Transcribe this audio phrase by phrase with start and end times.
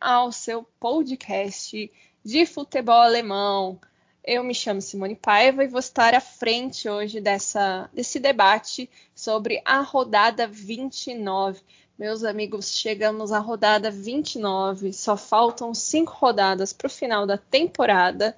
[0.00, 1.90] Ao seu podcast
[2.24, 3.80] de futebol alemão.
[4.24, 9.62] Eu me chamo Simone Paiva e vou estar à frente hoje dessa, desse debate sobre
[9.64, 11.60] a rodada 29.
[11.98, 18.36] Meus amigos, chegamos à rodada 29, só faltam cinco rodadas para o final da temporada.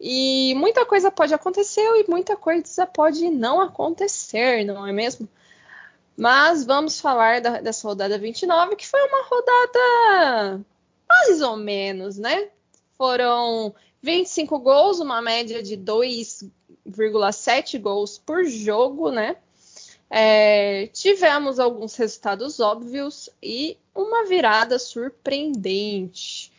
[0.00, 5.28] E muita coisa pode acontecer e muita coisa pode não acontecer, não é mesmo?
[6.20, 10.60] Mas vamos falar da, dessa rodada 29, que foi uma rodada
[11.08, 12.50] mais ou menos, né?
[12.98, 19.36] Foram 25 gols, uma média de 2,7 gols por jogo, né?
[20.10, 26.52] É, tivemos alguns resultados óbvios e uma virada surpreendente.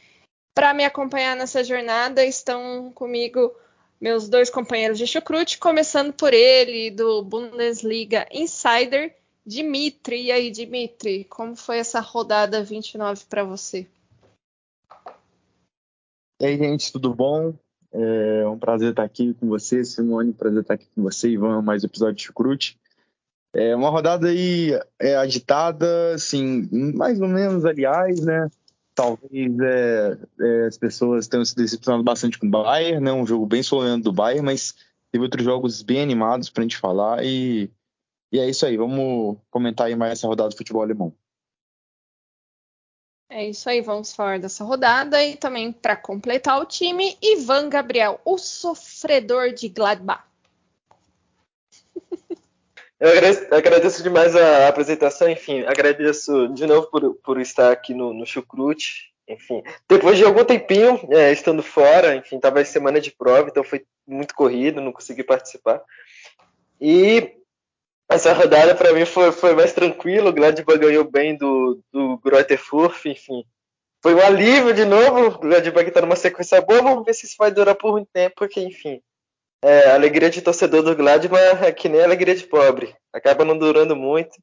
[0.55, 3.53] Para me acompanhar nessa jornada estão comigo
[3.99, 9.20] meus dois companheiros de chucrute, começando por ele, do Bundesliga Insider,
[9.51, 13.85] Dimitri, e aí, Dimitri, como foi essa rodada 29 para você?
[16.39, 17.53] E aí, gente, tudo bom?
[17.91, 21.83] É um prazer estar aqui com você, Simone, prazer estar aqui com você, Ivan, mais
[21.83, 22.79] um episódio de Chucrute.
[23.53, 28.49] É uma rodada aí é, agitada, assim, mais ou menos, aliás, né?
[28.95, 33.11] Talvez é, é, as pessoas tenham se decepcionado bastante com o Bayern, né?
[33.11, 34.75] Um jogo bem solene do Bayern, mas
[35.11, 37.69] teve outros jogos bem animados para a gente falar e
[38.31, 41.13] e é isso aí, vamos comentar aí mais essa rodada do futebol alemão.
[43.29, 48.19] É isso aí, vamos falar dessa rodada e também para completar o time, Ivan Gabriel,
[48.25, 50.23] o sofredor de Gladbach.
[52.99, 58.13] Eu agradeço, agradeço, demais a apresentação, enfim, agradeço de novo por, por estar aqui no,
[58.13, 63.11] no Chucrute, enfim, depois de algum tempinho é, estando fora, enfim, estava em semana de
[63.11, 65.81] prova, então foi muito corrido, não consegui participar.
[66.79, 67.40] E
[68.11, 70.29] essa rodada para mim foi, foi mais tranquilo.
[70.29, 73.45] O Gladbach ganhou bem do, do Grotterfurf, enfim.
[74.01, 75.27] Foi um alívio de novo.
[75.27, 76.81] O Gladbach está numa sequência boa.
[76.81, 79.01] Vamos ver se isso vai durar por muito tempo, porque, enfim.
[79.63, 82.93] É, a alegria de torcedor do Gladbach é que nem a alegria de pobre.
[83.13, 84.37] Acaba não durando muito.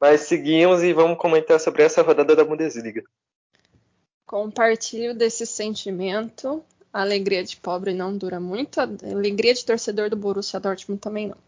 [0.00, 3.02] Mas seguimos e vamos comentar sobre essa rodada da Bundesliga.
[4.24, 6.62] Compartilho desse sentimento.
[6.92, 8.78] A alegria de pobre não dura muito.
[8.80, 11.47] A alegria de torcedor do Borussia Dortmund também não.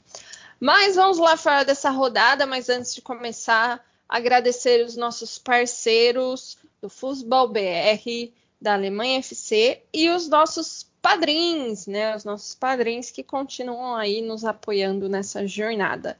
[0.61, 6.91] Mas vamos lá falar dessa rodada, mas antes de começar, agradecer os nossos parceiros do
[6.91, 12.15] Futebol BR, da Alemanha FC e os nossos padrinhos, né?
[12.15, 16.19] Os nossos padrinhos que continuam aí nos apoiando nessa jornada.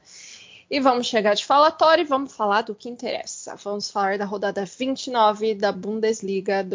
[0.71, 3.55] E vamos chegar de falatório e vamos falar do que interessa.
[3.57, 6.65] Vamos falar da rodada 29 da Bundesliga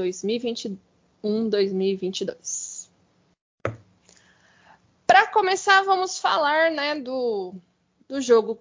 [1.22, 2.75] 2021-2022 para
[5.36, 7.54] começar, vamos falar né, do,
[8.08, 8.58] do jogo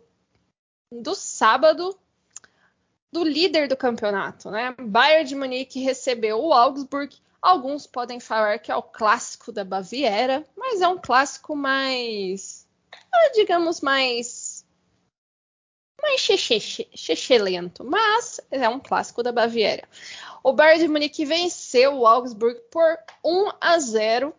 [0.91, 1.97] do sábado
[3.09, 4.75] do líder do campeonato, né?
[4.77, 7.15] Bayern de Munique recebeu o Augsburg.
[7.41, 13.31] Alguns podem falar que é o clássico da Baviera, mas é um clássico mais, ah,
[13.33, 14.65] digamos, mais
[16.01, 16.27] mais
[17.41, 19.87] lento, mas é um clássico da Baviera.
[20.43, 24.35] O Bayern de Munique venceu o Augsburg por 1 a 0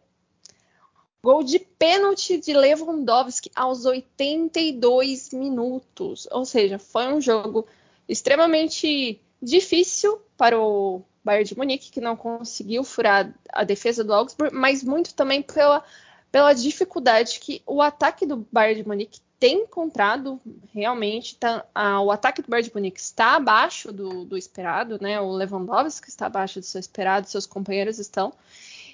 [1.23, 6.29] Gol de pênalti de Lewandowski aos 82 minutos.
[6.31, 7.67] Ou seja, foi um jogo
[8.09, 14.55] extremamente difícil para o Bayern de Munique, que não conseguiu furar a defesa do Augsburg,
[14.55, 15.85] mas muito também pela,
[16.31, 20.41] pela dificuldade que o ataque do Bayern de Munique tem encontrado
[20.73, 21.37] realmente.
[21.37, 25.21] Tá, a, o ataque do Bayern de Munique está abaixo do, do esperado, né?
[25.21, 28.33] O Lewandowski está abaixo do seu esperado, seus companheiros estão.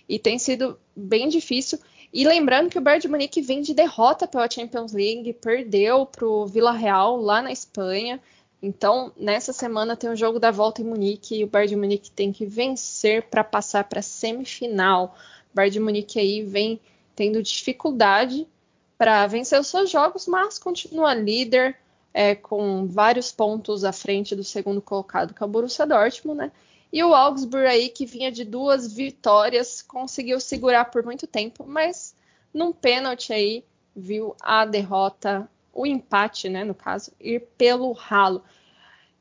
[0.08, 1.78] E tem sido bem difícil.
[2.12, 6.26] E lembrando que o Bayern de Munique vem de derrota pela Champions League, perdeu para
[6.26, 8.20] o Villarreal lá na Espanha.
[8.62, 12.10] Então, nessa semana tem o jogo da volta em Munique e o Bayern de Munique
[12.10, 15.16] tem que vencer para passar para a semifinal.
[15.52, 16.78] O Bayern de Munique aí vem
[17.16, 18.46] tendo dificuldade
[18.98, 21.76] para vencer os seus jogos, mas continua líder
[22.12, 26.52] é, com vários pontos à frente do segundo colocado, que é o Borussia Dortmund, né?
[26.92, 32.14] E o Augsburg aí, que vinha de duas vitórias, conseguiu segurar por muito tempo, mas
[32.52, 33.64] num pênalti aí
[33.96, 38.44] viu a derrota, o empate, né, no caso, ir pelo ralo.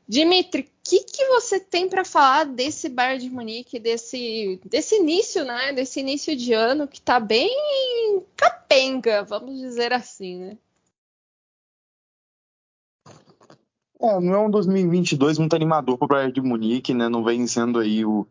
[0.06, 5.46] Dimitri, o que, que você tem para falar desse Bayern de Munique, desse, desse início,
[5.46, 7.50] né, desse início de ano que está bem
[8.36, 10.58] capenga, vamos dizer assim, né?
[14.02, 17.08] É, não é um 2022 muito animador para o Bayern de Munique, né?
[17.08, 18.28] Não vem sendo aí o,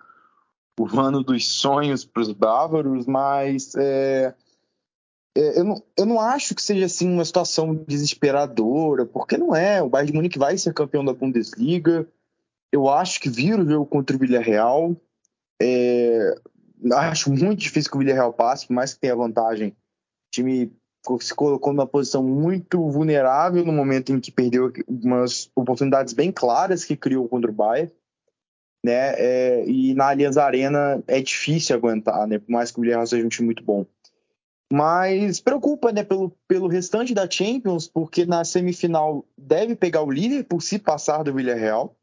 [0.79, 4.35] o ano dos sonhos para os bávaros, mas é,
[5.37, 9.81] é, eu, não, eu não acho que seja assim uma situação desesperadora, porque não é.
[9.81, 12.07] O Bayern de Munique vai ser campeão da Bundesliga.
[12.73, 14.97] Eu acho que vira o jogo contra o Villarreal.
[15.63, 16.35] É,
[16.95, 19.69] acho muito difícil que o Villarreal passe, por mais que tenha vantagem.
[19.71, 19.75] O
[20.33, 20.73] time
[21.21, 26.85] se colocou numa posição muito vulnerável no momento em que perdeu umas oportunidades bem claras
[26.85, 27.93] que criou contra o Bayern.
[28.85, 29.15] Né?
[29.17, 32.39] É, e na Allianz Arena é difícil aguentar, né?
[32.39, 33.87] por mais que o Villarreal seja um time muito bom.
[34.73, 40.61] Mas preocupa né, pelo, pelo restante da Champions, porque na semifinal deve pegar o Liverpool
[40.61, 41.97] se passar do Villarreal.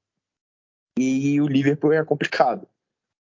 [0.99, 2.67] E o Liverpool é complicado.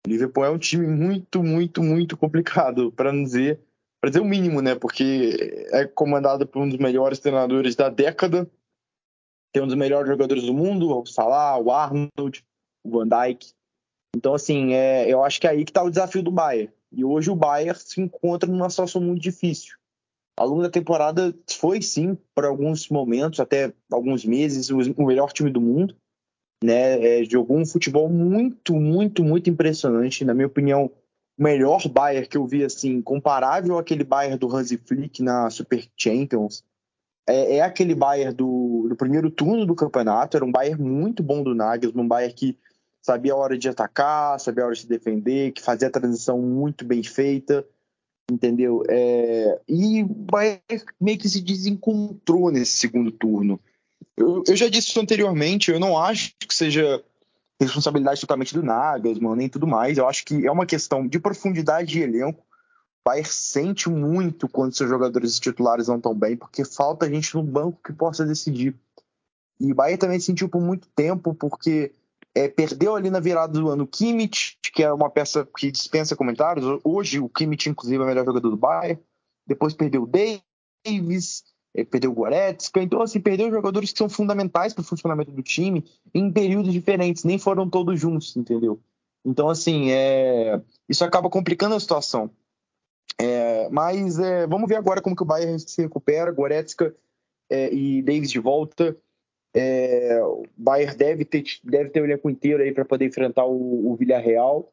[0.06, 3.60] O Liverpool é um time muito, muito, muito complicado, para não dizer
[4.00, 4.74] para dizer o mínimo, né?
[4.74, 8.50] Porque é comandado por um dos melhores treinadores da década,
[9.52, 12.44] tem um dos melhores jogadores do mundo, o Salah, o Arnold,
[12.84, 13.52] o Van Dijk.
[14.16, 16.72] Então, assim, é, eu acho que é aí que está o desafio do Bayern.
[16.92, 19.76] E hoje o Bayern se encontra numa situação muito difícil.
[20.38, 25.50] Ao longo da temporada foi sim, por alguns momentos, até alguns meses, o melhor time
[25.50, 25.94] do mundo.
[26.62, 27.20] Né?
[27.20, 30.24] É, jogou um futebol muito, muito, muito impressionante.
[30.24, 30.90] Na minha opinião,
[31.40, 36.62] melhor Bayern que eu vi, assim, comparável àquele Bayern do Hansi Flick na Super Champions,
[37.26, 40.36] é, é aquele Bayern do, do, primeiro turno do campeonato.
[40.36, 42.58] Era um Bayern muito bom do Nagelsmann, um Bayern que
[43.00, 46.38] sabia a hora de atacar, sabia a hora de se defender, que fazia a transição
[46.38, 47.66] muito bem feita,
[48.30, 48.82] entendeu?
[48.90, 50.60] É, e o Bayern
[51.00, 53.58] meio que se desencontrou nesse segundo turno.
[54.14, 57.02] Eu, eu já disse isso anteriormente, eu não acho que seja
[57.64, 59.98] responsabilidade totalmente do Nagelsmann nem tudo mais.
[59.98, 62.40] Eu acho que é uma questão de profundidade de elenco.
[62.40, 67.42] O Bayern sente muito quando seus jogadores titulares não estão bem, porque falta gente no
[67.42, 68.74] banco que possa decidir.
[69.58, 71.92] E o Bayern também sentiu por muito tempo, porque
[72.34, 76.16] é, perdeu ali na virada do ano o Kimmich, que é uma peça que dispensa
[76.16, 76.80] comentários.
[76.84, 79.00] Hoje o Kimmich, inclusive, é o melhor jogador do Bayern.
[79.46, 81.44] Depois perdeu o Davis,
[81.90, 85.84] perdeu o Goretzka, então assim, perdeu jogadores que são fundamentais para o funcionamento do time
[86.12, 88.80] em períodos diferentes, nem foram todos juntos, entendeu?
[89.24, 90.60] Então assim, é...
[90.88, 92.30] isso acaba complicando a situação.
[93.18, 93.68] É...
[93.70, 94.46] Mas é...
[94.46, 96.94] vamos ver agora como que o Bayern se recupera, Goretzka
[97.50, 98.96] é, e Davis de volta.
[99.52, 103.90] É, o Bayern deve ter, deve ter o elenco inteiro aí para poder enfrentar o,
[103.90, 104.72] o Villarreal.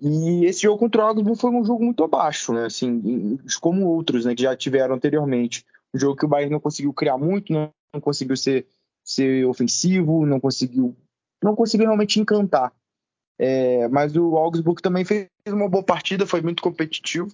[0.00, 2.66] E esse jogo contra o Augsburg foi um jogo muito abaixo, né?
[2.66, 5.64] Assim, como outros, né, que já tiveram anteriormente.
[5.94, 8.66] Jogo que o Bayern não conseguiu criar muito, não, não conseguiu ser,
[9.04, 10.96] ser ofensivo, não conseguiu,
[11.42, 12.72] não conseguiu realmente encantar.
[13.38, 17.30] É, mas o Augsburg também fez uma boa partida, foi muito competitivo.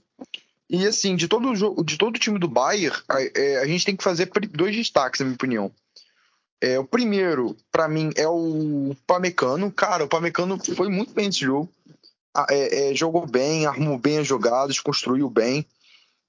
[0.69, 3.67] E assim, de todo o jogo, de todo o time do Bayern, a, é, a
[3.67, 5.73] gente tem que fazer dois destaques, na minha opinião.
[6.61, 9.71] É, o primeiro, para mim, é o Pamecano.
[9.71, 11.69] Cara, o Pamecano foi muito bem nesse jogo.
[12.49, 15.67] É, é, jogou bem, arrumou bem as jogadas, construiu bem.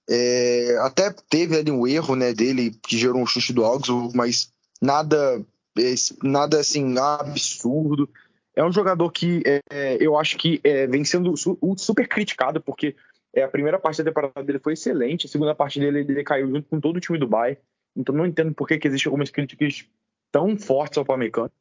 [0.10, 4.52] É, até teve ali um erro né, dele que gerou um chute do Augsburg, mas
[4.82, 5.44] nada,
[5.78, 8.10] é, nada assim absurdo.
[8.56, 11.34] É um jogador que é, eu acho que é, vem sendo
[11.78, 12.96] super criticado, porque
[13.34, 16.48] é, a primeira parte da temporada dele foi excelente, a segunda parte dele ele caiu
[16.50, 17.60] junto com todo o time do Bayern.
[17.96, 19.86] Então não entendo por que, que existem algumas críticas
[20.32, 21.52] tão fortes ao Pamecano.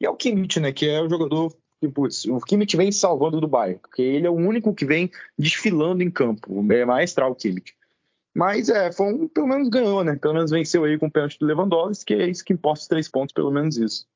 [0.00, 3.40] E é o Kimmich, né, que é o jogador que, putz, o Kimmich vem salvando
[3.40, 6.64] do Bayern, porque ele é o único que vem desfilando em campo.
[6.72, 7.74] É maestral o Kimmich.
[8.34, 10.16] Mas é, foi um, pelo menos ganhou, né?
[10.16, 12.88] Pelo menos venceu aí com o pênalti do Lewandowski, que é isso que importa os
[12.88, 14.06] três pontos, pelo menos isso.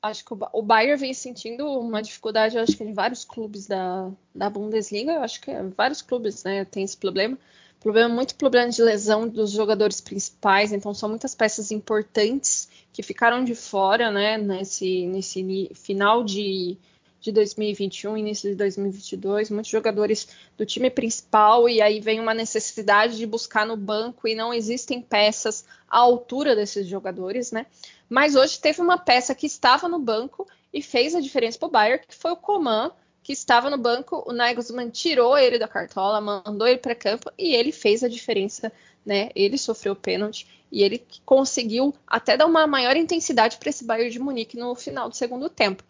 [0.00, 4.50] Acho que o Bayern vem sentindo uma dificuldade, acho que em vários clubes da, da
[4.50, 7.38] Bundesliga, acho que vários clubes, né, tem esse problema.
[7.80, 13.44] Problema muito problema de lesão dos jogadores principais, então são muitas peças importantes que ficaram
[13.44, 16.78] de fora, né, nesse, nesse final de
[17.24, 20.28] de 2021, início de 2022, muitos jogadores
[20.58, 25.00] do time principal e aí vem uma necessidade de buscar no banco e não existem
[25.00, 27.64] peças à altura desses jogadores, né?
[28.10, 31.70] Mas hoje teve uma peça que estava no banco e fez a diferença para o
[31.70, 36.20] Bayern, que foi o Coman, que estava no banco, o Nagelsmann tirou ele da cartola,
[36.20, 38.70] mandou ele para campo e ele fez a diferença,
[39.04, 39.30] né?
[39.34, 44.18] Ele sofreu pênalti e ele conseguiu até dar uma maior intensidade para esse Bayern de
[44.18, 45.82] Munique no final do segundo tempo.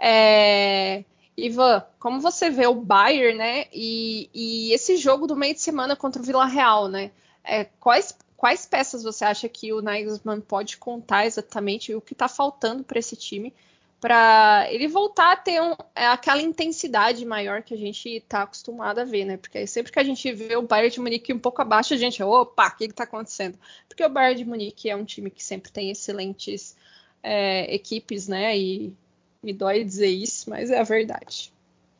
[0.00, 1.04] É...
[1.36, 3.66] Ivan, como você vê o Bayern, né?
[3.72, 7.10] E, e esse jogo do meio de semana contra o Vila Real, né?
[7.44, 12.28] É, quais, quais peças você acha que o Nagelsmann pode contar exatamente o que está
[12.28, 13.54] faltando para esse time
[14.00, 18.98] para ele voltar a ter um, é, aquela intensidade maior que a gente está acostumado
[18.98, 19.36] a ver, né?
[19.36, 22.22] Porque sempre que a gente vê o Bayern de Munique um pouco abaixo, a gente,
[22.22, 23.58] opa, o que está acontecendo?
[23.86, 26.74] Porque o Bayern de Munique é um time que sempre tem excelentes
[27.22, 28.56] é, equipes, né?
[28.56, 28.94] E
[29.42, 31.52] me dói dizer isso, mas é a verdade.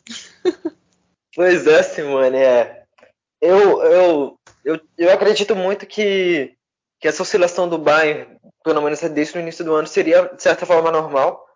[1.35, 2.85] pois é, Simone, é.
[3.40, 6.54] Eu, eu, eu, eu acredito muito que,
[7.00, 10.66] que essa oscilação do Bayern, pelo menos desde o início do ano, seria de certa
[10.66, 11.47] forma normal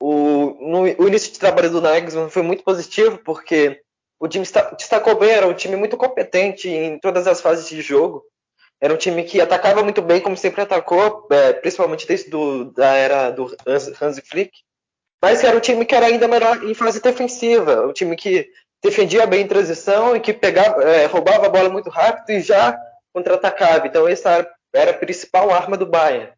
[0.00, 3.80] o, no, o início de trabalho do Nagelsmann foi muito positivo, porque
[4.20, 4.44] o time
[4.76, 8.22] destacou bem, era um time muito competente em todas as fases de jogo.
[8.80, 12.94] Era um time que atacava muito bem, como sempre atacou, é, principalmente desde do, da
[12.94, 14.52] era do Hans Flick.
[15.26, 18.48] Mas era um time que era ainda melhor em fase defensiva, um time que
[18.80, 22.78] defendia bem em transição e que pegava, é, roubava a bola muito rápido e já
[23.12, 23.88] contra-atacava.
[23.88, 26.32] Então essa era a principal arma do Bayern.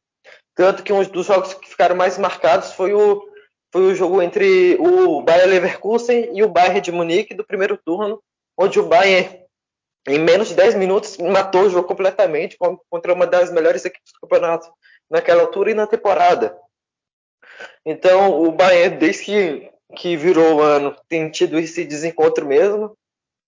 [0.54, 3.28] Tanto que um dos jogos que ficaram mais marcados foi o
[3.70, 8.22] foi o jogo entre o Bayern Leverkusen e o Bayern de Munique do primeiro turno,
[8.56, 9.38] onde o Bayern,
[10.08, 12.56] em menos de 10 minutos, matou o jogo completamente
[12.88, 14.72] contra uma das melhores equipes do campeonato
[15.10, 16.56] naquela altura e na temporada.
[17.84, 22.96] Então, o Bayern, desde que, que virou o ano, tem tido esse desencontro mesmo,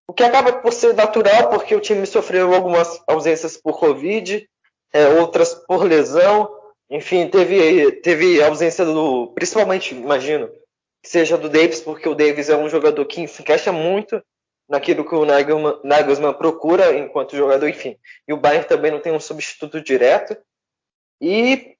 [0.08, 4.48] o que acaba por ser natural, porque o time sofreu algumas ausências por Covid,
[4.92, 6.50] é, outras por lesão,
[6.90, 9.28] enfim, teve, teve ausência do.
[9.28, 10.50] Principalmente, imagino,
[11.04, 14.20] seja do Davis, porque o Davis é um jogador que se encaixa muito
[14.68, 17.96] naquilo que o Nagelsmann, Nagelsmann procura enquanto jogador, enfim.
[18.26, 20.36] E o Bayern também não tem um substituto direto.
[21.20, 21.76] E,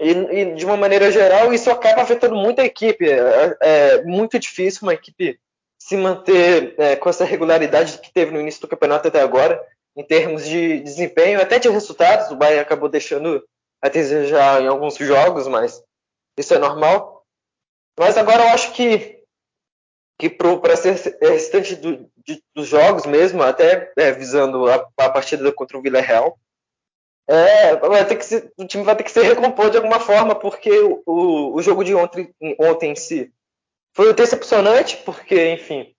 [0.00, 3.08] e, e de uma maneira geral, isso acaba afetando muito a equipe.
[3.10, 5.38] É, é muito difícil uma equipe
[5.78, 9.60] se manter é, com essa regularidade que teve no início do campeonato até agora,
[9.96, 12.30] em termos de desempenho, até de resultados.
[12.30, 13.44] O Bayern acabou deixando
[13.80, 15.82] a desejar em alguns jogos, mas
[16.38, 17.24] isso é normal.
[17.98, 19.22] Mas agora eu acho que,
[20.18, 25.50] que para ser restante do, de, dos jogos mesmo, até é, visando a, a, partida
[25.52, 26.38] contra o Villarreal,
[27.28, 30.34] é, vai ter que se, o time vai ter que se recompor de alguma forma,
[30.34, 33.30] porque o, o, o jogo de ontem, ontem em si
[33.94, 35.94] foi decepcionante, porque, enfim,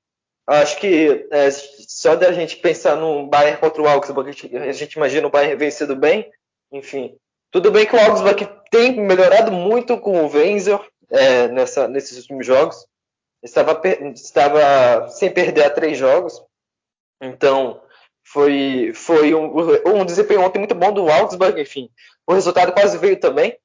[0.48, 4.72] acho que é, só da gente pensar no Bayern contra o Augsburg, a gente, a
[4.72, 6.32] gente imagina o Bayern vencendo bem,
[6.72, 7.16] enfim,
[7.52, 12.46] tudo bem que o Augsburg tem melhorado muito com o Wenzel é, nessa, nesses últimos
[12.46, 12.88] jogos.
[13.42, 13.80] Estava,
[14.14, 16.44] estava sem perder a três jogos.
[17.22, 17.82] Então,
[18.32, 19.54] foi, foi um,
[19.86, 21.90] um desempenho ontem muito bom do Augsburg, enfim.
[22.28, 23.58] O resultado quase veio também.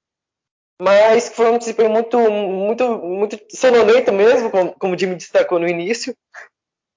[0.80, 5.68] Mas foi um desempenho muito, muito, muito sonolento mesmo, como, como o Jimmy destacou no
[5.68, 6.16] início.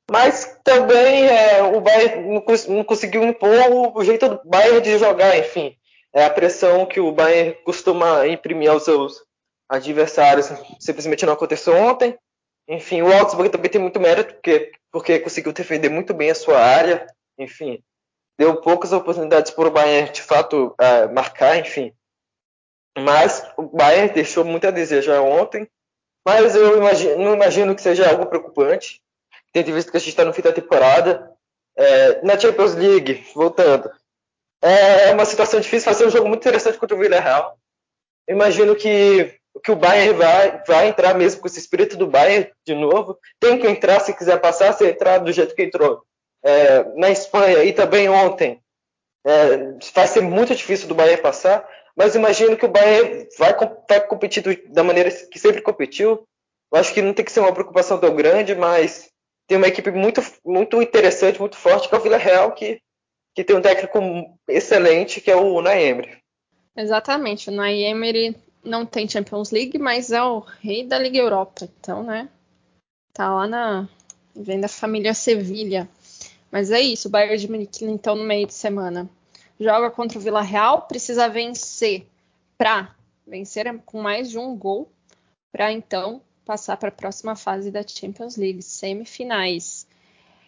[0.10, 2.44] Mas também é, o Bayern não,
[2.76, 3.50] não, conseguiu impor
[3.96, 5.78] o, jeito do Bayern de jogar, enfim
[6.18, 9.24] é a pressão que o Bayern costuma imprimir aos seus
[9.70, 10.50] adversários.
[10.80, 12.18] Simplesmente não aconteceu ontem.
[12.68, 16.60] Enfim, o Augsburg também tem muito mérito, porque, porque conseguiu defender muito bem a sua
[16.60, 17.06] área.
[17.38, 17.84] Enfim,
[18.38, 21.94] deu poucas oportunidades para o Bayern, de fato, uh, marcar, enfim.
[22.98, 25.70] Mas o Bayern deixou muito a desejar ontem.
[26.26, 29.02] Mas eu imagino, não imagino que seja algo preocupante,
[29.54, 31.32] tendo visto que a gente está no fim da temporada.
[31.78, 33.90] É, na Champions League, voltando,
[34.62, 37.58] é, é uma situação difícil, fazer um jogo muito interessante contra o Villarreal.
[38.28, 42.74] Imagino que, que o Bayern vai, vai entrar mesmo com esse espírito do Bayern de
[42.74, 43.18] novo.
[43.40, 46.04] Tem que entrar se quiser passar, se entrar do jeito que entrou.
[46.48, 48.62] É, na Espanha e também ontem,
[49.26, 53.54] é, vai ser muito difícil do Bayern passar, mas imagino que o Bayern vai,
[53.90, 56.26] vai competir da maneira que sempre competiu.
[56.72, 59.10] Eu acho que não tem que ser uma preocupação tão grande, mas
[59.48, 62.82] tem uma equipe muito, muito interessante, muito forte, que é o Villarreal, que
[63.38, 64.00] que tem um técnico
[64.48, 66.18] excelente, que é o Unai Emery.
[66.76, 71.70] Exatamente, o Unai Emery não tem Champions League, mas é o rei da Liga Europa,
[71.80, 72.30] então, né?
[73.14, 73.88] Tá lá na
[74.36, 75.88] vem da família Sevilha.
[76.52, 79.10] Mas é isso, o Bayern de Munique então no meio de semana
[79.60, 82.08] joga contra o Vila Real, precisa vencer
[82.58, 84.90] para vencer com mais de um gol
[85.52, 89.86] para então passar para a próxima fase da Champions League, semifinais.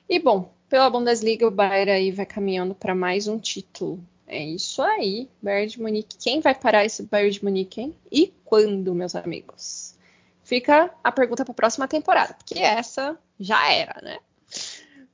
[0.07, 3.99] E bom, pela Bundesliga, o Bayern aí vai caminhando para mais um título.
[4.25, 6.17] É isso aí, Bayern de Munique.
[6.17, 7.95] Quem vai parar esse Bayern de Munique, hein?
[8.11, 9.95] E quando, meus amigos?
[10.43, 14.19] Fica a pergunta para a próxima temporada, porque essa já era, né?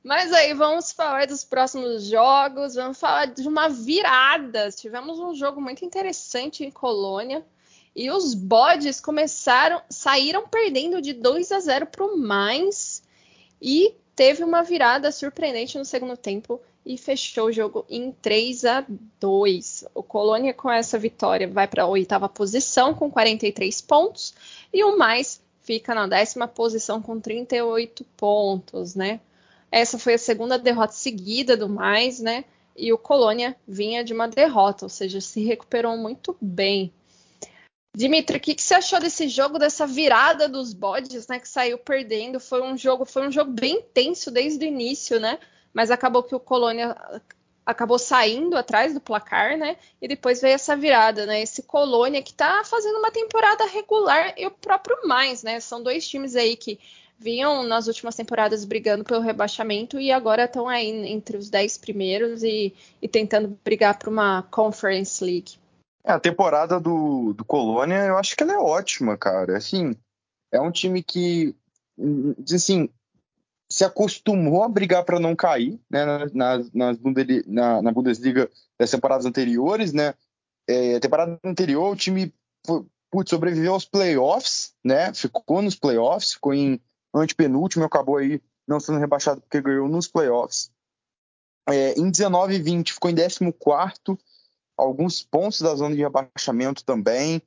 [0.06, 4.70] Mas aí vamos falar dos próximos jogos, vamos falar de uma virada.
[4.70, 7.44] Tivemos um jogo muito interessante em Colônia
[7.92, 13.02] E os bodes começaram, saíram perdendo de 2 a 0 para o Mainz
[13.60, 18.86] e teve uma virada surpreendente no segundo tempo e fechou o jogo em 3 a
[19.18, 19.86] 2.
[19.92, 24.32] O Colônia com essa vitória vai para a oitava posição com 43 pontos
[24.72, 29.18] e o Mais fica na décima posição com 38 pontos, né?
[29.76, 32.46] Essa foi a segunda derrota seguida do Mais, né?
[32.74, 36.94] E o Colônia vinha de uma derrota, ou seja, se recuperou muito bem.
[37.94, 41.38] Dimitri, o que, que, você achou desse jogo, dessa virada dos bodes, né?
[41.38, 42.40] Que saiu perdendo.
[42.40, 45.38] Foi um jogo, foi um jogo bem tenso desde o início, né?
[45.74, 46.96] Mas acabou que o Colônia
[47.66, 49.76] acabou saindo atrás do placar, né?
[50.00, 51.42] E depois veio essa virada, né?
[51.42, 55.60] Esse Colônia que tá fazendo uma temporada regular e o próprio mais, né?
[55.60, 56.80] São dois times aí que
[57.18, 62.42] vinham nas últimas temporadas brigando pelo rebaixamento e agora estão aí entre os dez primeiros
[62.42, 65.58] e, e tentando brigar para uma Conference League.
[66.04, 69.56] É, a temporada do, do Colônia, eu acho que ela é ótima, cara.
[69.56, 69.96] Assim,
[70.52, 71.54] é um time que,
[72.54, 72.88] assim,
[73.70, 79.92] se acostumou a brigar para não cair, né, nas na, na, Bundesliga das temporadas anteriores,
[79.92, 80.14] né?
[80.68, 82.32] É, temporada anterior, o time
[83.10, 85.12] putz, sobreviveu aos playoffs, né?
[85.12, 86.80] Ficou nos playoffs, ficou em
[87.20, 90.70] antepenúltimo, acabou aí não sendo rebaixado porque ganhou nos playoffs.
[91.68, 94.18] É, em 19 e 20 ficou em 14
[94.76, 97.40] alguns pontos da zona de rebaixamento também.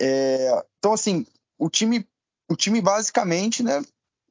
[0.00, 1.26] É, então, assim,
[1.58, 2.06] o time,
[2.50, 3.82] o time basicamente né,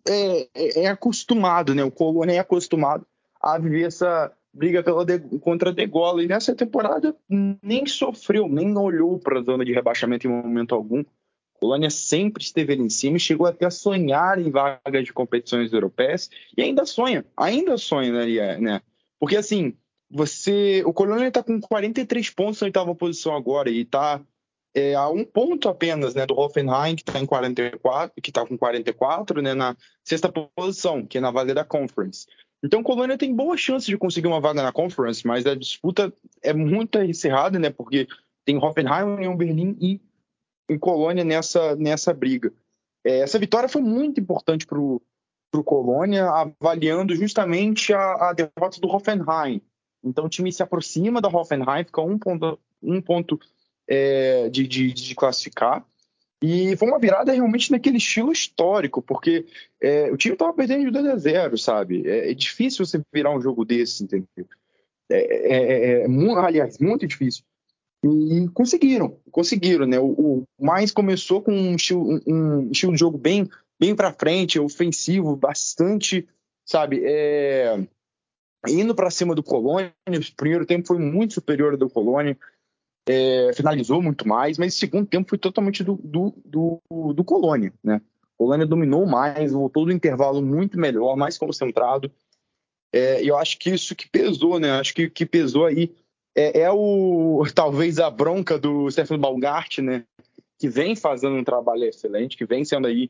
[0.07, 1.83] é, é, é acostumado, né?
[1.83, 3.05] O Colônia é acostumado
[3.39, 6.23] a viver essa briga pela de, contra a Degola.
[6.23, 11.03] E nessa temporada nem sofreu, nem olhou para a zona de rebaixamento em momento algum.
[11.59, 15.71] Colônia sempre esteve ali em cima e chegou até a sonhar em vagas de competições
[15.73, 18.57] europeias e ainda sonha, ainda sonha, né?
[18.57, 18.81] né?
[19.19, 19.75] Porque assim,
[20.09, 20.83] você.
[20.85, 24.21] O Colônia está com 43 pontos na oitava posição agora e está
[24.75, 28.57] é, a um ponto apenas né, do Hoffenheim, que está em 44, que está com
[28.57, 32.27] 44, né, na sexta posição, que é na vaga da Conference.
[32.61, 36.13] Então o Colônia tem boa chance de conseguir uma vaga na Conference, mas a disputa
[36.41, 37.69] é muito encerrada, né?
[37.69, 38.07] Porque
[38.43, 40.01] tem Hoffenheim, União Berlim e,
[40.69, 42.51] e Colônia nessa, nessa briga.
[43.03, 45.01] É, essa vitória foi muito importante para o
[45.63, 49.61] Colônia, avaliando justamente a, a derrota do Hoffenheim.
[50.03, 53.39] Então o time se aproxima da Hoffenheim, fica um ponto, um ponto
[53.87, 55.85] é, de, de, de, classificar.
[56.41, 59.45] E foi uma virada realmente naquele estilo histórico, porque
[59.81, 62.07] é, o time estava perdendo de 2 a 0, sabe?
[62.07, 64.27] É, é, difícil você virar um jogo desse, entendeu?
[65.09, 66.05] É, é, é, é
[66.37, 67.43] aliás, muito difícil.
[68.07, 69.99] E conseguiram, conseguiram, né?
[69.99, 74.59] O, o Mais começou com um estilo, um estilo de jogo bem, bem para frente,
[74.59, 76.27] ofensivo, bastante,
[76.63, 77.01] sabe?
[77.03, 77.83] É,
[78.67, 79.91] indo para cima do Colônia.
[80.07, 82.37] O primeiro tempo foi muito superior ao do Colônia,
[83.09, 87.73] é, finalizou muito mais, mas o segundo tempo foi totalmente do, do, do, do Colônia.
[87.83, 87.99] Né?
[88.37, 92.11] O Colônia dominou mais, voltou do intervalo muito melhor, mais concentrado.
[92.93, 94.71] É, e eu acho que isso que pesou, né?
[94.73, 95.91] Acho que que pesou aí
[96.35, 100.05] é, é o talvez a bronca do Stefano Balgart, né?
[100.57, 103.09] Que vem fazendo um trabalho excelente, que vem sendo aí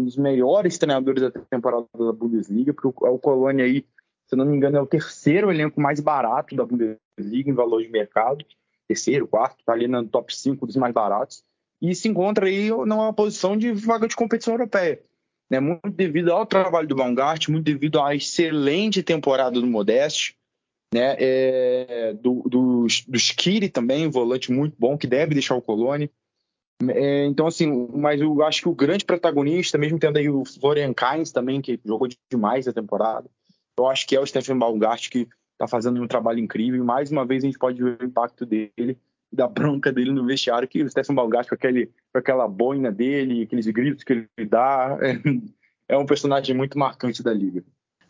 [0.00, 3.84] um dos melhores treinadores da temporada da Bundesliga, porque o, o Colônia aí
[4.26, 7.88] se não me engano, é o terceiro elenco mais barato da Bundesliga em valor de
[7.88, 8.44] mercado.
[8.88, 11.44] Terceiro, quarto, está ali no top 5 dos mais baratos.
[11.80, 15.00] E se encontra aí numa posição de vaga de competição europeia.
[15.48, 15.60] Né?
[15.60, 20.35] Muito devido ao trabalho do Baumgart, muito devido à excelente temporada do Modeste,
[20.92, 21.16] né?
[21.18, 26.10] É, do, do, do Skiri também, um volante muito bom, que deve deixar o Colônia.
[26.88, 30.92] É, então, assim, mas eu acho que o grande protagonista, mesmo tendo aí o Florian
[30.92, 33.30] Kainz também, que jogou demais a temporada,
[33.78, 36.80] eu acho que é o Stephen Baumgart que está fazendo um trabalho incrível.
[36.80, 38.98] E mais uma vez a gente pode ver o impacto dele
[39.32, 43.42] da bronca dele no vestiário, que o Stephen Baumgart com, aquele, com aquela boina dele,
[43.42, 45.18] aqueles gritos que ele dá, é,
[45.94, 47.64] é um personagem muito marcante da liga.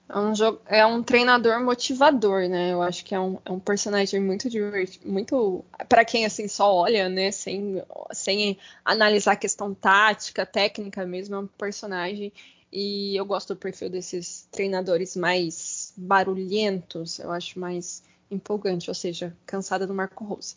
[0.09, 2.73] É um, jogo, é um treinador motivador, né?
[2.73, 6.73] Eu acho que é um, é um personagem muito divertido, muito para quem assim só
[6.73, 7.33] olha, né?
[7.33, 12.33] Sem, sem analisar a questão tática, técnica mesmo, é um personagem
[12.73, 19.37] e eu gosto do perfil desses treinadores mais barulhentos, eu acho mais empolgante, ou seja,
[19.47, 20.57] cansada do Marco Rose.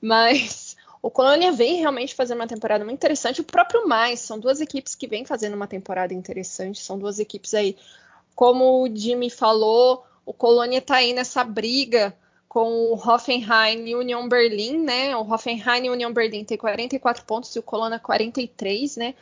[0.00, 3.40] Mas o Colônia vem realmente fazendo uma temporada muito interessante.
[3.40, 7.54] O próprio Mais, são duas equipes que vêm fazendo uma temporada interessante, são duas equipes
[7.54, 7.76] aí,
[8.34, 12.16] como o Jimmy falou, o Colônia está aí nessa briga
[12.48, 15.16] com o Hoffenheim e Union Berlin, né?
[15.16, 19.14] O Hoffenheim e Union Berlin tem 44 pontos e o Colônia 43, né?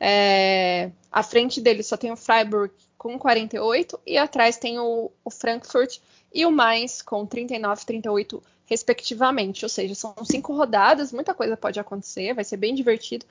[0.00, 5.30] É, à frente dele só tem o Freiburg com 48 e atrás tem o, o
[5.30, 5.98] Frankfurt
[6.34, 9.64] e o Mainz com 39 38 respectivamente.
[9.64, 13.26] Ou seja, são cinco rodadas, muita coisa pode acontecer, vai ser bem divertido.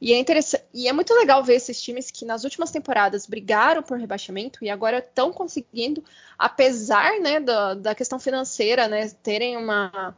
[0.00, 3.82] E é interessante, e é muito legal ver esses times que nas últimas temporadas brigaram
[3.82, 6.04] por rebaixamento e agora estão conseguindo,
[6.38, 10.16] apesar né, da, da questão financeira, né, terem uma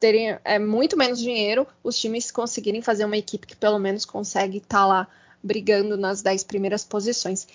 [0.00, 4.58] terem é, muito menos dinheiro, os times conseguirem fazer uma equipe que pelo menos consegue
[4.58, 5.08] estar tá lá
[5.42, 7.46] brigando nas dez primeiras posições.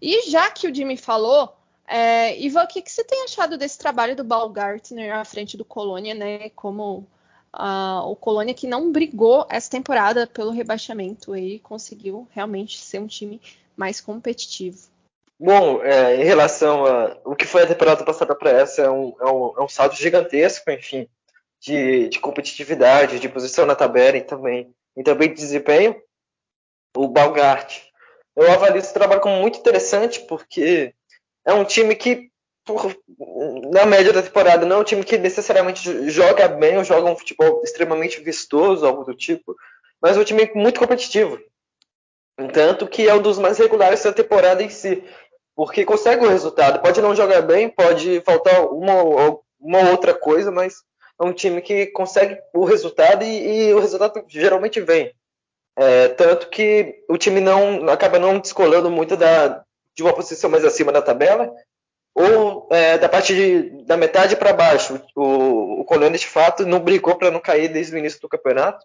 [0.00, 1.54] E já que o Jimmy falou,
[1.86, 5.64] é, Ivan, o que, que, você tem achado desse trabalho do Baumgartner à frente do
[5.64, 6.50] Colônia, né?
[6.50, 7.06] Como
[7.54, 13.06] uh, o Colônia que não brigou essa temporada pelo rebaixamento e conseguiu realmente ser um
[13.06, 13.40] time
[13.76, 14.88] mais competitivo.
[15.38, 19.14] Bom, é, em relação a o que foi a temporada passada para essa, é um,
[19.20, 21.08] é, um, é um, salto gigantesco, enfim,
[21.60, 26.00] de, de, competitividade, de posição na tabela e também, e também de desempenho.
[26.96, 27.82] O Balgart,
[28.36, 30.94] eu avalio esse trabalho como muito interessante, porque
[31.44, 32.30] é um time que,
[32.64, 32.96] por,
[33.70, 37.16] na média da temporada, não é um time que necessariamente joga bem ou joga um
[37.16, 39.54] futebol extremamente vistoso, algo do tipo,
[40.00, 41.38] mas é um time muito competitivo.
[42.52, 45.04] Tanto que é um dos mais regulares da temporada em si,
[45.54, 46.80] porque consegue o resultado.
[46.80, 49.02] Pode não jogar bem, pode faltar uma,
[49.60, 50.82] uma outra coisa, mas
[51.20, 55.14] é um time que consegue o resultado e, e o resultado geralmente vem.
[55.76, 59.64] É, tanto que o time não acaba não descolando muito da,
[59.96, 61.52] de uma posição mais acima da tabela,
[62.14, 65.00] ou é, da parte de, da metade para baixo.
[65.16, 68.84] O, o Colônia, de fato, não brigou para não cair desde o início do campeonato.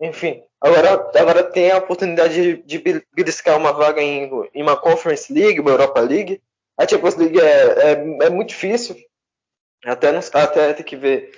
[0.00, 5.32] Enfim, agora, agora tem a oportunidade de, de beliscar uma vaga em, em, uma Conference
[5.32, 6.42] League, uma Europa League.
[6.76, 7.92] A Champions League é, é,
[8.26, 8.96] é muito difícil,
[9.84, 11.30] até, até tem que ver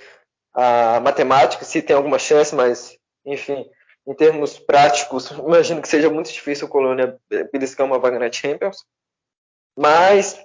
[0.55, 3.69] a matemática, se tem alguma chance, mas, enfim,
[4.07, 7.19] em termos práticos, imagino que seja muito difícil o Colônia
[7.53, 8.85] beliscar uma vaga na Champions.
[9.77, 10.41] Mas,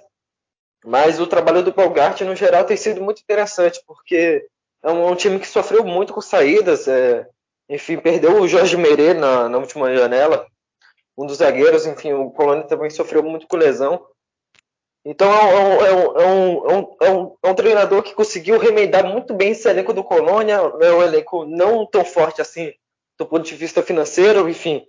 [0.84, 4.46] mas o trabalho do Balgart, no geral, tem sido muito interessante, porque
[4.82, 6.88] é um, um time que sofreu muito com saídas.
[6.88, 7.26] É,
[7.68, 10.46] enfim, perdeu o Jorge Meire na, na última janela,
[11.16, 11.86] um dos zagueiros.
[11.86, 14.06] Enfim, o Colônia também sofreu muito com lesão.
[15.04, 19.04] Então é um, é, um, é, um, é, um, é um, treinador que conseguiu remendar
[19.04, 20.54] muito bem esse elenco do Colônia.
[20.80, 22.72] É um elenco não tão forte assim
[23.22, 24.84] do ponto de vista financeiro, enfim.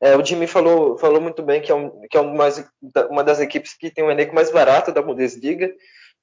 [0.00, 2.64] É, o Jimmy falou, falou muito bem que é, um, que é mais,
[3.08, 5.72] uma das equipes que tem um elenco mais barato da Bundesliga.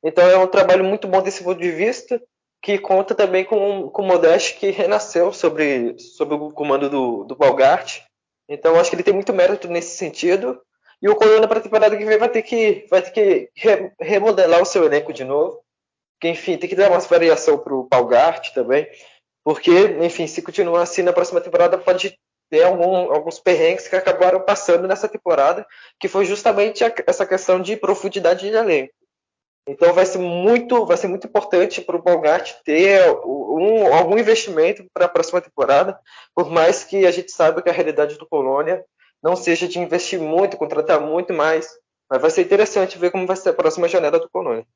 [0.04, 2.22] Então é um trabalho muito bom desse ponto de vista,
[2.62, 7.36] que conta também com, com o Modeste, que renasceu sobre, sobre o comando do, do
[7.36, 8.02] Balgart.
[8.48, 10.62] Então acho que ele tem muito mérito nesse sentido.
[11.02, 13.50] E o Colônia para a temporada que vem vai ter que, vai ter que
[14.00, 15.62] remodelar o seu elenco de novo.
[16.22, 18.88] Que, enfim, tem que dar uma variação para o Balgart também.
[19.44, 22.18] Porque, enfim, se continuar assim na próxima temporada, pode
[22.50, 25.66] ter algum, alguns perrengues que acabaram passando nessa temporada,
[26.00, 28.94] que foi justamente a, essa questão de profundidade de elenco.
[29.68, 34.86] Então vai ser muito, vai ser muito importante para o Bogart ter um, algum investimento
[34.94, 35.98] para a próxima temporada,
[36.36, 38.84] por mais que a gente saiba que a realidade do Colônia
[39.22, 41.70] não seja de investir muito, contratar muito mais,
[42.10, 44.68] mas vai ser interessante ver como vai ser a próxima janela do Colônia.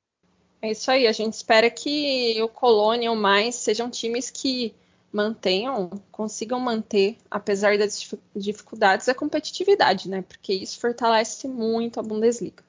[0.62, 4.74] É isso aí, a gente espera que o Colônia ou mais sejam times que
[5.12, 10.24] mantenham, consigam manter, apesar das dificuldades, a competitividade, né?
[10.28, 12.64] Porque isso fortalece muito a Bundesliga.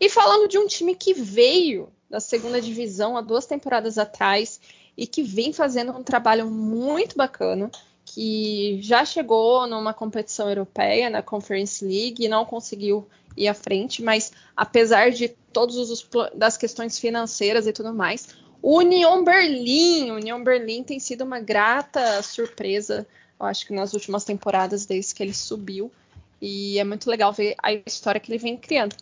[0.00, 4.60] E falando de um time que veio da segunda divisão há duas temporadas atrás
[4.96, 7.70] e que vem fazendo um trabalho muito bacana,
[8.14, 14.02] que já chegou numa competição europeia, na Conference League, e não conseguiu ir à frente,
[14.02, 18.28] mas apesar de todos os das questões financeiras e tudo mais,
[18.60, 23.06] o Union Berlim, Union Berlim tem sido uma grata surpresa,
[23.38, 25.90] eu acho que nas últimas temporadas desde que ele subiu,
[26.40, 28.96] e é muito legal ver a história que ele vem criando.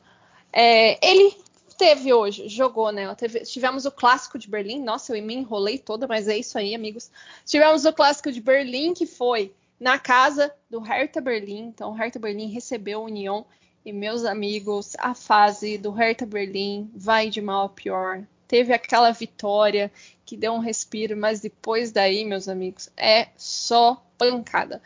[0.53, 1.37] É, ele
[1.77, 3.15] teve hoje, jogou, né?
[3.15, 4.83] Teve, tivemos o clássico de Berlim.
[4.83, 7.11] Nossa, eu me enrolei toda, mas é isso aí, amigos.
[7.45, 11.67] Tivemos o clássico de Berlim, que foi na casa do Hertha Berlim.
[11.67, 13.47] Então, o Hertha Berlim recebeu a União.
[13.85, 18.27] E, meus amigos, a fase do Hertha Berlim vai de mal a pior.
[18.49, 19.93] Teve aquela vitória
[20.25, 24.83] que deu um respiro, mas depois daí, meus amigos, é só pancada.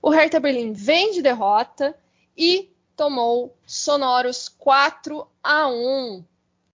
[0.00, 1.96] O Hertha Berlim vem de derrota
[2.36, 6.24] e tomou sonoros 4 a 1.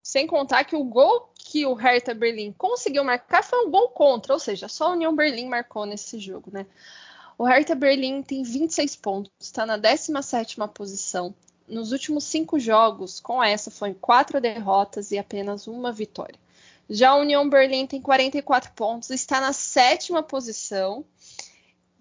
[0.03, 4.33] Sem contar que o gol que o Hertha Berlim conseguiu marcar foi um gol contra,
[4.33, 6.67] ou seja, só a União Berlim marcou nesse jogo, né?
[7.37, 11.35] O Hertha Berlim tem 26 pontos, está na 17 posição.
[11.69, 16.39] Nos últimos cinco jogos, com essa, foi quatro derrotas e apenas uma vitória.
[16.89, 21.05] Já a União Berlim tem 44 pontos, está na sétima posição,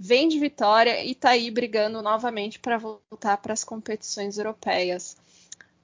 [0.02, 5.16] vem de vitória e está aí brigando novamente para voltar para as competições europeias.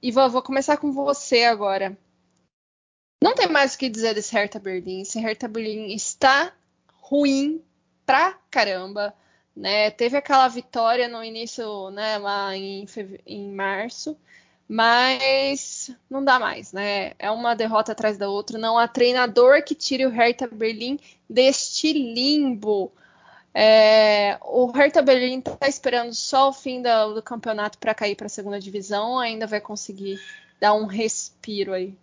[0.02, 1.96] Ivan, vou começar com você agora.
[3.22, 5.02] Não tem mais o que dizer desse Hertha Berlim.
[5.02, 6.52] Esse Hertha Berlim está
[6.94, 7.62] ruim
[8.08, 9.14] pra caramba.
[9.56, 9.92] Né?
[9.92, 12.88] Teve aquela vitória no início, né, lá em,
[13.26, 14.18] em março,
[14.68, 17.14] mas não dá mais, né?
[17.20, 18.58] É uma derrota atrás da outra.
[18.58, 21.00] Não há treinador que tire o Hertha Berlim
[21.30, 22.92] deste limbo.
[23.60, 28.28] É, o Hertha Berlim está esperando só o fim do, do campeonato para cair para
[28.28, 30.20] a segunda divisão, ainda vai conseguir
[30.62, 31.98] dar um respiro aí.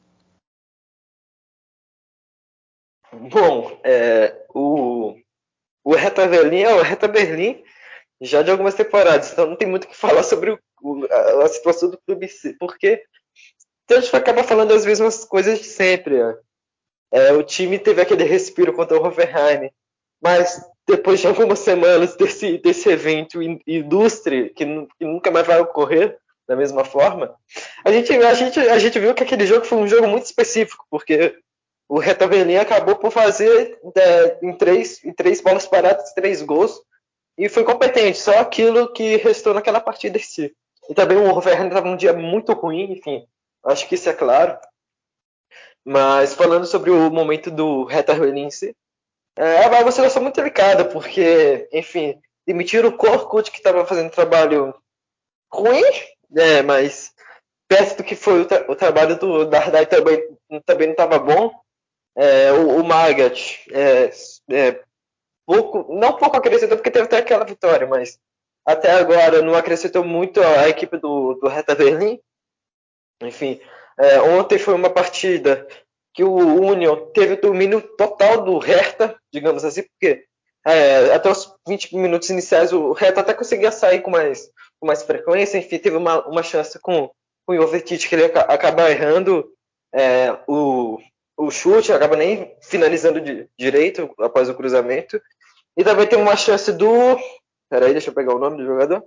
[3.12, 5.16] Bom, é, o,
[5.84, 7.06] o Hertha Berlim é o Hertha
[8.20, 11.44] já de algumas temporadas, então não tem muito o que falar sobre o, o, a,
[11.44, 13.04] a, situação do clube, porque
[13.88, 16.16] a gente acaba falando as mesmas coisas de sempre.
[17.12, 19.70] É, o time teve aquele respiro contra o Hoffenheim,
[20.20, 26.18] mas depois de algumas semanas desse, desse evento ilustre, que, que nunca mais vai ocorrer
[26.46, 27.34] da mesma forma,
[27.84, 30.84] a gente, a, gente, a gente viu que aquele jogo foi um jogo muito específico,
[30.90, 31.38] porque
[31.88, 36.80] o Reta Berlim acabou por fazer é, em, três, em três bolas paradas, três gols,
[37.36, 40.54] e foi competente, só aquilo que restou naquela partida em si.
[40.88, 43.26] E também o Wolverhampton estava num dia muito ruim, enfim,
[43.64, 44.58] acho que isso é claro.
[45.82, 48.50] Mas falando sobre o momento do Reta Berlim
[49.38, 54.74] si, é uma situação muito delicada, porque, enfim, demitiram o Korkut, que estava fazendo trabalho
[55.52, 55.82] ruim,
[56.30, 57.12] né, mas
[57.68, 60.22] perto do que foi o, tra o trabalho do Dardai também,
[60.64, 61.52] também não estava bom.
[62.16, 62.92] É, o, o
[63.72, 64.10] é,
[64.50, 64.80] é,
[65.46, 68.18] pouco, não pouco acrescentou, porque teve até aquela vitória, mas
[68.64, 72.20] até agora não acrescentou muito a equipe do, do Hertha Berlim.
[73.22, 73.60] Enfim,
[73.98, 75.66] é, ontem foi uma partida
[76.14, 80.24] que o Union teve o domínio total do Hertha, digamos assim, porque
[80.64, 84.48] é, até os 20 minutos iniciais o Hertha até conseguia sair com mais,
[84.78, 87.10] com mais frequência, enfim, teve uma, uma chance com,
[87.44, 89.52] com o Jovetic que ele acaba errando
[89.92, 91.00] é, o,
[91.36, 95.20] o chute, acaba nem finalizando de, direito após o cruzamento,
[95.76, 97.18] e também tem uma chance do.
[97.68, 99.04] Peraí, deixa eu pegar o nome do jogador.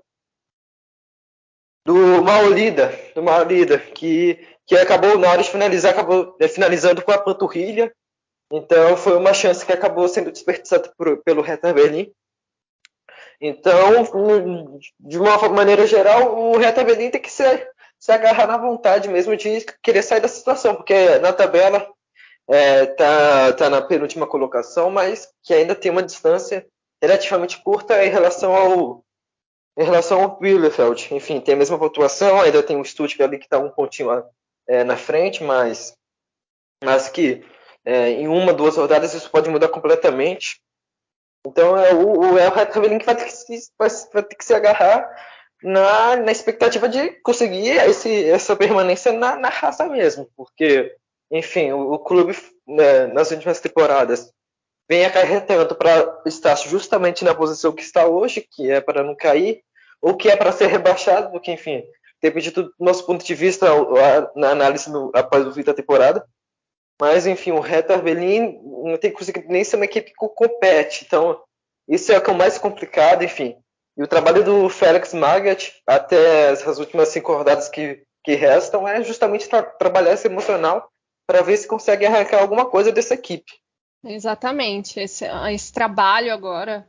[1.85, 7.11] Do Maolida, do Maolida, que que acabou, na hora de finalizar, acabou é, finalizando com
[7.11, 7.91] a panturrilha.
[8.51, 12.11] Então, foi uma chance que acabou sendo desperdiçada por, pelo Hertha Berlim.
[13.39, 14.03] Então,
[14.99, 17.43] de uma maneira geral, o Hertha Berlim tem que se,
[17.97, 21.87] se agarrar na vontade mesmo de querer sair da situação, porque na tabela
[22.49, 26.65] é, tá, tá na penúltima colocação, mas que ainda tem uma distância
[27.01, 29.03] relativamente curta em relação ao
[29.79, 31.13] em relação ao Bielefeld.
[31.13, 34.09] Enfim, tem a mesma pontuação, ainda tem o Stuttgart ali que está um pontinho
[34.67, 35.93] é, na frente, mas,
[36.83, 37.43] mas que
[37.85, 40.59] é, em uma, duas rodadas isso pode mudar completamente.
[41.45, 44.43] Então é o, o El Cavalinho que vai ter que, se, vai, vai ter que
[44.43, 45.09] se agarrar
[45.63, 50.95] na, na expectativa de conseguir esse, essa permanência na, na raça mesmo, porque,
[51.31, 54.31] enfim, o, o clube né, nas últimas temporadas
[54.89, 59.61] vem acarretando para estar justamente na posição que está hoje, que é para não cair,
[60.01, 61.83] ou que é para ser rebaixado, porque, enfim,
[62.21, 63.67] depende do nosso ponto de vista
[64.35, 66.25] na análise no, após o fim da temporada.
[66.99, 71.05] Mas, enfim, o Hertha Berlim não tem conseguido nem ser uma equipe que compete.
[71.05, 71.39] Então,
[71.87, 73.55] isso é o que é o mais complicado, enfim.
[73.95, 79.03] E o trabalho do Félix Magath, até as últimas cinco rodadas que, que restam, é
[79.03, 80.89] justamente tra trabalhar esse emocional
[81.27, 83.51] para ver se consegue arrancar alguma coisa dessa equipe.
[84.03, 84.99] Exatamente.
[84.99, 86.87] Esse, esse trabalho agora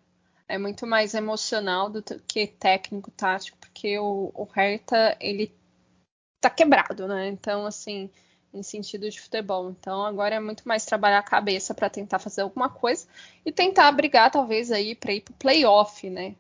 [0.49, 5.55] é muito mais emocional do que técnico, tático, porque o, o Hertha, ele
[6.41, 7.29] tá quebrado, né?
[7.29, 8.11] Então, assim,
[8.53, 9.71] em sentido de futebol.
[9.71, 13.07] Então, agora é muito mais trabalhar a cabeça para tentar fazer alguma coisa
[13.45, 16.35] e tentar brigar, talvez, aí para ir pro playoff, né?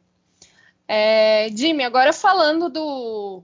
[0.86, 3.42] É, Jimmy, agora falando do,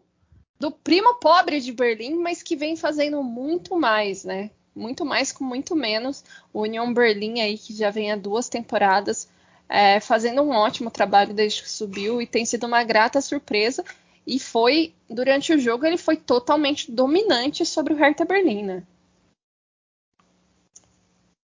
[0.58, 4.50] do primo pobre de Berlim, mas que vem fazendo muito mais, né?
[4.74, 6.24] Muito mais com muito menos.
[6.52, 9.28] O Union Berlim aí, que já vem há duas temporadas
[9.68, 13.84] é, fazendo um ótimo trabalho desde que subiu e tem sido uma grata surpresa.
[14.26, 18.82] E foi, durante o jogo, ele foi totalmente dominante sobre o Hertha Berlim, né?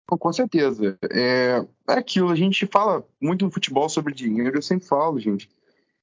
[0.07, 0.97] Com certeza.
[1.11, 5.49] É, é aquilo, a gente fala muito no futebol sobre dinheiro, eu sempre falo, gente.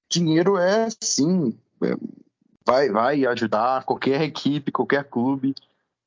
[0.09, 1.95] Dinheiro é sim, é,
[2.67, 5.55] vai, vai ajudar qualquer equipe, qualquer clube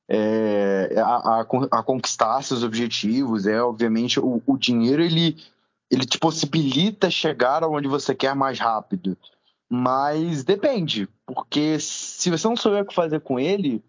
[0.07, 3.47] é, a, a, a, conquistar seus objetivos.
[3.47, 5.37] É, obviamente, o, o dinheiro ele
[5.89, 9.17] ele te possibilita chegar aonde você quer mais rápido.
[9.69, 13.83] Mas depende, porque se você não souber o que fazer com ele,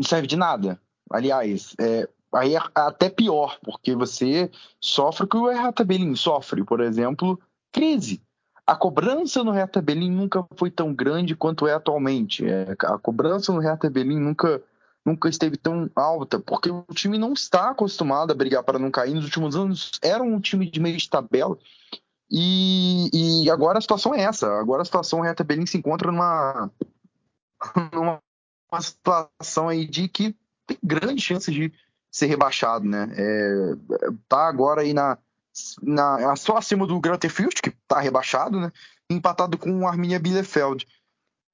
[0.00, 0.80] não serve de nada.
[1.10, 4.50] Aliás, é, aí é até pior, porque você
[4.80, 6.64] sofre o que o Hertha Berlim sofre.
[6.64, 7.40] Por exemplo,
[7.72, 8.20] crise.
[8.66, 12.44] A cobrança no Hertha Berlim nunca foi tão grande quanto é atualmente.
[12.46, 14.62] É, a cobrança no Hertha Berlim nunca,
[15.08, 19.14] nunca esteve tão alta, porque o time não está acostumado a brigar para não cair.
[19.14, 21.58] Nos últimos anos era um time de meio de tabela.
[22.30, 24.46] E, e agora a situação é essa.
[24.60, 26.70] Agora a situação, o Hertha Berlim se encontra numa,
[27.92, 28.20] numa
[28.80, 31.72] situação aí de que tem grandes chances de
[32.10, 33.08] ser rebaixado, né?
[33.16, 33.74] É,
[34.28, 35.16] tá agora aí na,
[35.82, 38.70] na só acima do Grantefeld, que tá rebaixado, né?
[39.08, 40.86] Empatado com o Arminia Bielefeld.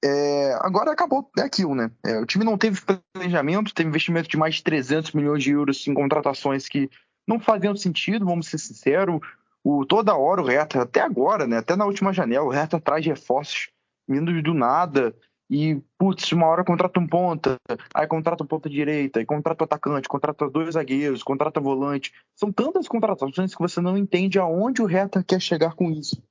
[0.04, 1.90] É, agora acabou, é aquilo, né?
[2.04, 2.78] É, o time não teve
[3.14, 6.90] planejamento, teve investimento de mais de 300 milhões de euros em contratações que
[7.26, 9.18] não faziam sentido, vamos ser sinceros.
[9.64, 11.56] O, toda hora o Hertha, até agora, né?
[11.56, 13.70] Até na última janela, o Hertha traz reforços
[14.06, 15.16] vindo do nada
[15.48, 17.56] e, putz, uma hora contrata um ponta,
[17.94, 22.12] aí contrata um ponta direita, aí contrata um atacante, contrata dois zagueiros, contrata volante.
[22.34, 26.22] São tantas contratações que você não entende aonde o Hertha quer chegar com isso,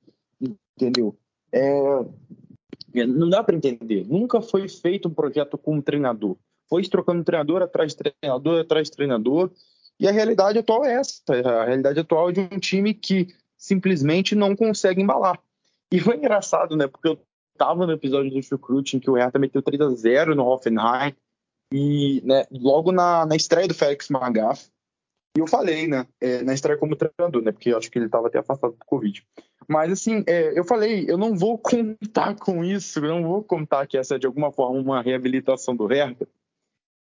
[0.76, 1.16] entendeu?
[1.50, 2.04] É,
[2.94, 4.06] não dá para entender.
[4.06, 6.36] Nunca foi feito um projeto com um treinador.
[6.68, 9.50] Foi trocando treinador atrás de treinador atrás de treinador.
[9.98, 11.22] E a realidade atual é essa.
[11.28, 15.38] A realidade atual é de um time que simplesmente não consegue embalar.
[15.92, 16.86] E foi engraçado, né?
[16.86, 17.18] Porque eu
[17.56, 21.14] tava no episódio do Chucrute em que o Hertha meteu 3 a 0 no Hoffenheim.
[21.72, 24.68] E né, logo na, na estreia do Félix Magaf,
[25.36, 28.06] e eu falei, né, é, na estreia como treinador, né, porque eu acho que ele
[28.06, 29.26] estava até afastado do Covid.
[29.68, 33.86] Mas, assim, é, eu falei, eu não vou contar com isso, eu não vou contar
[33.86, 36.28] que essa é, de alguma forma, uma reabilitação do Hertha,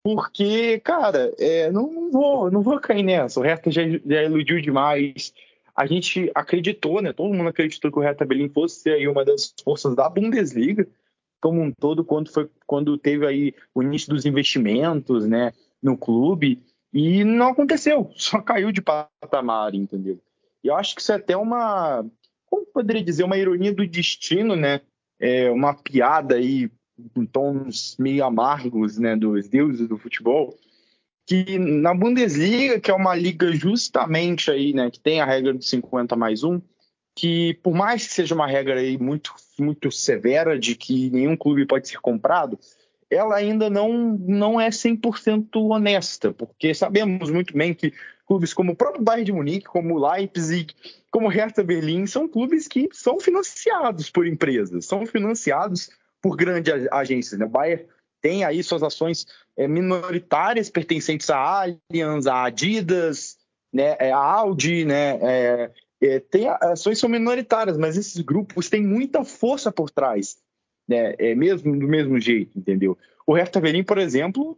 [0.03, 3.39] porque, cara, é, não, não, vou, não vou cair nessa.
[3.39, 5.33] O Hertha já, já iludiu demais.
[5.73, 9.23] A gente acreditou, né, todo mundo acreditou que o Hertha Berlim fosse ser aí uma
[9.23, 10.87] das forças da Bundesliga,
[11.41, 16.61] como um todo, quando, foi, quando teve aí o início dos investimentos, né, no clube,
[16.93, 20.19] e não aconteceu, só caiu de patamar, entendeu?
[20.63, 22.05] E eu acho que isso é até uma,
[22.45, 24.81] como poderia dizer, uma ironia do destino, né?
[25.19, 26.69] É uma piada aí
[27.13, 30.57] com tons meio amargos, né, dos deuses do futebol,
[31.25, 35.65] que na Bundesliga, que é uma liga justamente aí, né, que tem a regra de
[35.65, 36.61] 50 mais um,
[37.15, 41.65] que por mais que seja uma regra aí muito, muito severa de que nenhum clube
[41.65, 42.59] pode ser comprado,
[43.13, 47.93] ela ainda não, não é 100% honesta, porque sabemos muito bem que
[48.25, 50.73] clubes como o próprio Bayern de Munique, como o Leipzig,
[51.11, 55.89] como o Hertha Berlim, são clubes que são financiados por empresas, são financiados
[56.21, 57.39] por grandes agências.
[57.39, 57.45] Né?
[57.45, 57.85] O Bayern
[58.21, 61.37] tem aí suas ações é, minoritárias pertencentes à
[61.91, 63.37] Allianz, à Adidas,
[63.71, 65.71] né, é, à Audi, né, é,
[66.01, 70.37] é, tem ações são minoritárias, mas esses grupos têm muita força por trás
[70.87, 71.15] né?
[71.17, 72.97] É mesmo do mesmo jeito, entendeu?
[73.25, 74.57] O Hertha Berlim, por exemplo,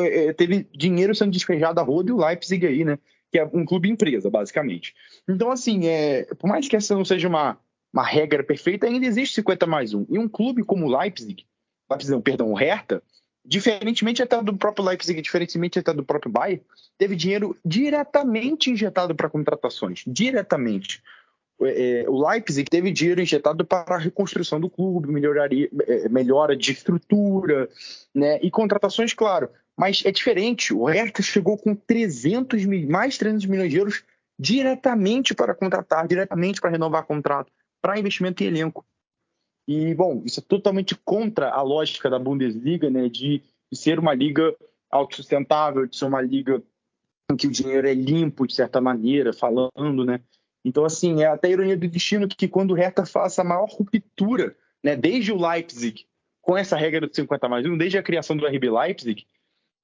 [0.00, 2.98] é, é, teve dinheiro sendo despejado a roda e o Leipzig aí, né?
[3.30, 4.94] Que é um clube empresa, basicamente.
[5.28, 7.58] Então, assim, é, por mais que essa não seja uma,
[7.92, 10.06] uma regra perfeita, ainda existe 50 mais um.
[10.08, 11.44] E um clube como o Leipzig,
[11.88, 13.02] Leipzig não, perdão, o Hertha,
[13.44, 16.62] diferentemente até do próprio Leipzig, diferentemente até do próprio Bayern,
[16.98, 21.02] teve dinheiro diretamente injetado para contratações, diretamente.
[21.62, 26.72] É, o Leipzig teve dinheiro injetado para a reconstrução do clube, melhoraria, é, melhora de
[26.72, 27.68] estrutura,
[28.14, 28.38] né?
[28.42, 29.50] E contratações, claro.
[29.76, 30.72] Mas é diferente.
[30.72, 34.04] O Hertha chegou com 300 mil, mais 300 milhões de euros
[34.38, 38.84] diretamente para contratar, diretamente para renovar contrato, para investimento em elenco.
[39.68, 43.08] E, bom, isso é totalmente contra a lógica da Bundesliga, né?
[43.08, 44.54] De, de ser uma liga
[44.90, 46.62] autossustentável, de ser uma liga
[47.30, 50.20] em que o dinheiro é limpo, de certa maneira, falando, né?
[50.64, 54.54] Então, assim, é até ironia do destino que quando o Hertha faz a maior ruptura,
[54.82, 56.06] né, desde o Leipzig,
[56.42, 59.26] com essa regra do 50 mais 1, desde a criação do RB Leipzig,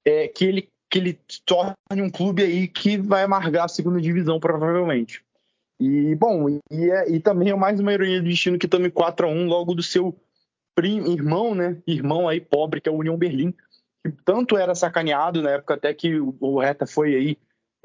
[0.05, 4.39] é que ele que ele torne um clube aí que vai amargar a segunda divisão,
[4.39, 5.21] provavelmente.
[5.79, 9.27] E, bom, e, é, e também é mais uma ironia do destino que tome 4
[9.27, 10.15] a 1 logo do seu
[10.81, 11.77] irmão, né?
[11.85, 13.51] Irmão aí pobre, que é o União Berlim,
[14.03, 17.37] que tanto era sacaneado na época até que o, o Hertha foi aí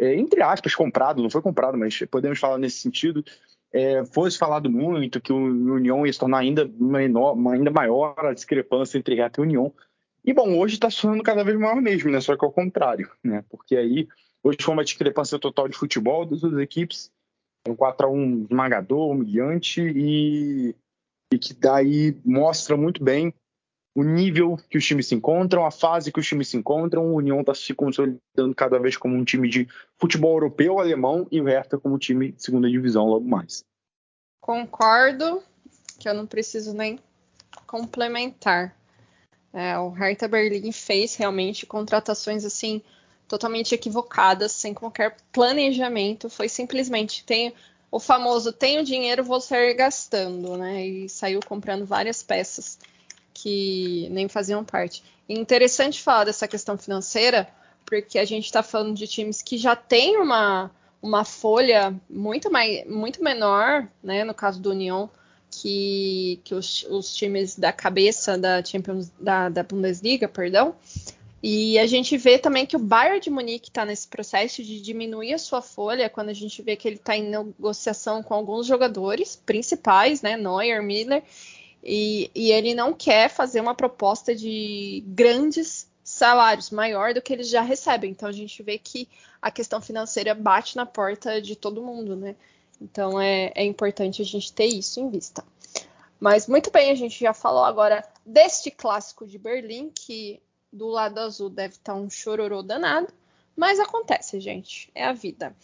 [0.03, 3.25] é, entre aspas, comprado, não foi comprado, mas podemos falar nesse sentido,
[3.73, 8.35] é, fosse falado muito que o União ia se tornar ainda, menor, ainda maior a
[8.35, 9.73] discrepância entre Reta e União.
[10.25, 12.21] E, bom, hoje está se tornando cada vez maior mesmo, né?
[12.21, 13.45] Só que ao contrário, né?
[13.49, 14.09] Porque aí,
[14.43, 17.13] hoje foi uma discrepância total de futebol das duas equipes,
[17.69, 20.75] um 4x1 esmagador, humilhante, e,
[21.33, 23.33] e que daí mostra muito bem
[23.95, 27.07] o nível que os times se encontram, a fase que os times se encontram.
[27.07, 29.69] O União está se consolidando cada vez como um time de
[29.99, 33.65] futebol europeu, alemão, e o Hertha como time de segunda divisão logo mais.
[34.41, 35.43] Concordo,
[35.99, 36.99] que eu não preciso nem
[37.67, 38.75] complementar.
[39.53, 42.83] É, o Hertha Berlim fez realmente contratações assim
[43.29, 46.31] totalmente equivocadas, sem qualquer planejamento.
[46.31, 47.55] Foi simplesmente tem
[47.91, 50.87] o famoso tenho dinheiro, vou sair gastando, né?
[50.87, 52.79] E saiu comprando várias peças
[53.43, 55.03] que nem faziam parte.
[55.29, 57.49] Interessante falar dessa questão financeira,
[57.85, 60.71] porque a gente está falando de times que já têm uma,
[61.03, 64.23] uma folha muito, mais, muito menor, né?
[64.23, 65.11] No caso do União,
[65.51, 70.77] que, que os, os times da cabeça da Champions da, da Bundesliga, perdão.
[71.43, 75.35] E a gente vê também que o Bayern de Munique está nesse processo de diminuir
[75.35, 79.35] a sua folha, quando a gente vê que ele está em negociação com alguns jogadores
[79.35, 81.25] principais, né, Neuer, Miller,
[81.83, 87.49] e, e, ele não quer fazer uma proposta de grandes salários, maior do que eles
[87.49, 88.11] já recebem.
[88.11, 89.09] Então a gente vê que
[89.41, 92.37] a questão financeira bate na porta de todo mundo, né?
[92.81, 95.45] Então é, é importante a gente ter isso em vista.
[96.21, 100.41] Mas muito bem, a gente já falou agora deste clássico de Berlim, que
[100.73, 103.13] do lado azul deve estar um chororô danado,
[103.57, 105.55] mas acontece, gente, é a vida.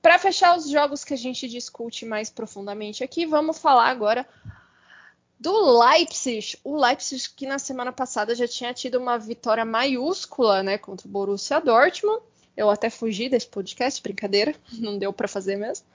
[0.00, 4.26] Para fechar os jogos que a gente discute mais profundamente aqui, vamos falar agora
[5.38, 6.58] do Leipzig.
[6.64, 11.10] O Leipzig que na semana passada já tinha tido uma vitória maiúscula, né, contra o
[11.10, 12.22] Borussia Dortmund.
[12.56, 15.86] Eu até fugi desse podcast, brincadeira, não deu para fazer mesmo.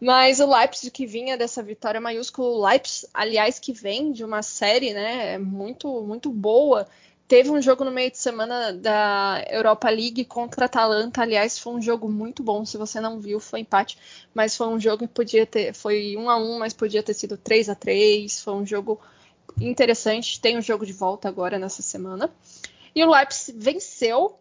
[0.00, 4.42] Mas o Leipzig que vinha dessa vitória maiúscula, o Leipzig, aliás, que vem de uma
[4.42, 6.86] série, né, muito muito boa
[7.26, 11.22] Teve um jogo no meio de semana da Europa League contra a Atalanta.
[11.22, 12.66] Aliás, foi um jogo muito bom.
[12.66, 13.98] Se você não viu, foi empate.
[14.34, 15.72] Mas foi um jogo que podia ter.
[15.72, 19.00] Foi 1 a 1 mas podia ter sido 3 a 3 Foi um jogo
[19.58, 20.38] interessante.
[20.38, 22.30] Tem um jogo de volta agora nessa semana.
[22.94, 24.38] E o Leipzig venceu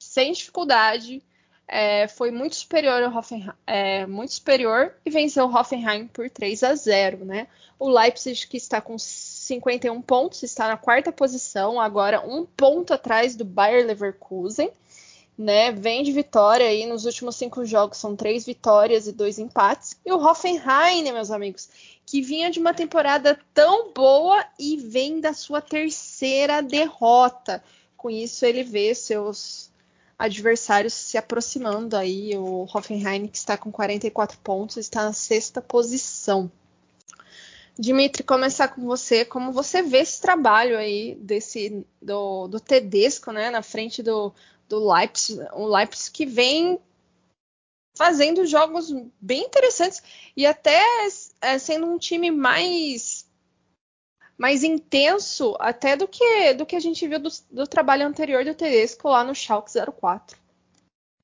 [0.00, 1.22] sem dificuldade.
[1.68, 6.64] É, foi muito superior ao Hoffenheim, é, muito superior e venceu o Hoffenheim por 3
[6.64, 7.46] a 0, né?
[7.78, 8.98] O Leipzig que está com
[9.52, 14.70] 51 pontos, está na quarta posição, agora um ponto atrás do Bayer Leverkusen.
[15.36, 19.98] Né, vem de vitória aí nos últimos cinco jogos, são três vitórias e dois empates.
[20.04, 21.70] E o Hoffenheim, meus amigos,
[22.06, 27.64] que vinha de uma temporada tão boa e vem da sua terceira derrota.
[27.96, 29.70] Com isso, ele vê seus
[30.18, 32.36] adversários se aproximando aí.
[32.36, 36.50] O Hoffenheim, que está com 44 pontos, está na sexta posição.
[37.78, 43.50] Dimitri, começar com você, como você vê esse trabalho aí desse do, do Tedesco, né,
[43.50, 44.32] na frente do,
[44.68, 46.78] do Leipzig, o Leipzig que vem
[47.96, 50.02] fazendo jogos bem interessantes
[50.36, 50.82] e até
[51.40, 53.30] é, sendo um time mais
[54.36, 58.54] mais intenso até do que do que a gente viu do, do trabalho anterior do
[58.54, 59.70] Tedesco lá no Schalke
[60.00, 60.38] 04.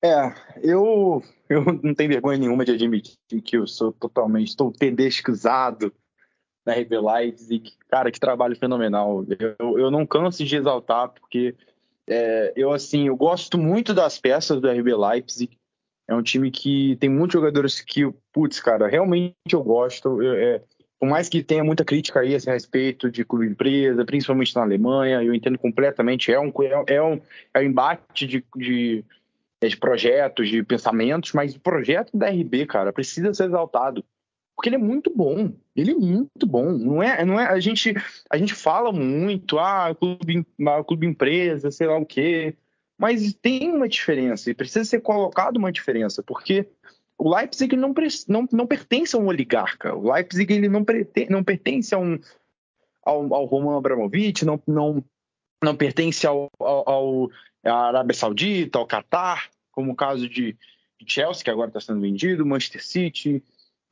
[0.03, 0.33] É,
[0.63, 5.93] eu eu não tenho vergonha nenhuma de admitir que eu sou totalmente estou tedesquizado
[6.69, 7.73] na RB Leipzig.
[7.89, 9.25] Cara, que trabalho fenomenal.
[9.59, 11.55] Eu, eu não canso de exaltar, porque
[12.07, 15.59] é, eu, assim, eu gosto muito das peças do RB Leipzig.
[16.07, 20.23] É um time que tem muitos jogadores que, putz, cara, realmente eu gosto.
[20.23, 20.63] Eu, é,
[21.01, 24.63] por mais que tenha muita crítica aí assim, a respeito de clube empresa, principalmente na
[24.63, 26.31] Alemanha, eu entendo completamente.
[26.31, 27.21] É um, é, é um,
[27.55, 29.05] é um embate de, de,
[29.63, 34.05] de projetos, de pensamentos, mas o projeto da RB, cara, precisa ser exaltado
[34.59, 35.53] porque ele é muito bom.
[35.77, 36.73] Ele é muito bom.
[36.73, 37.95] Não é, não é a gente
[38.29, 40.45] a gente fala muito, ah, clube,
[40.85, 42.57] clube empresa, sei lá o quê,
[42.99, 46.67] mas tem uma diferença e precisa ser colocado uma diferença, porque
[47.17, 47.95] o Leipzig não,
[48.27, 49.95] não, não pertence a um oligarca.
[49.95, 52.19] O Leipzig ele não, pertence, não pertence a um
[53.05, 55.05] ao, ao Roman Abramovich, não, não,
[55.63, 57.31] não pertence ao, ao, ao
[57.65, 60.57] à Arábia Saudita, ao Qatar, como o caso de
[61.07, 63.41] Chelsea, que agora está sendo vendido, Manchester City,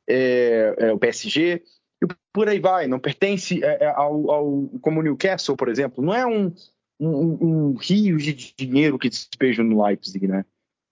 [0.07, 1.63] é, é, o PSG,
[2.03, 2.87] e por aí vai.
[2.87, 6.03] Não pertence é, é, ao, ao, como o Newcastle, por exemplo.
[6.03, 6.53] Não é um,
[6.99, 10.45] um, um rio de dinheiro que despeja no Leipzig, né?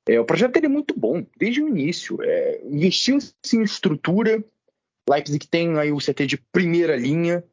[0.07, 2.22] É, o projeto dele é muito bom, desde o início.
[2.22, 4.43] É, Investiu-se em estrutura.
[5.09, 7.43] Leipzig tem aí o CT de primeira linha,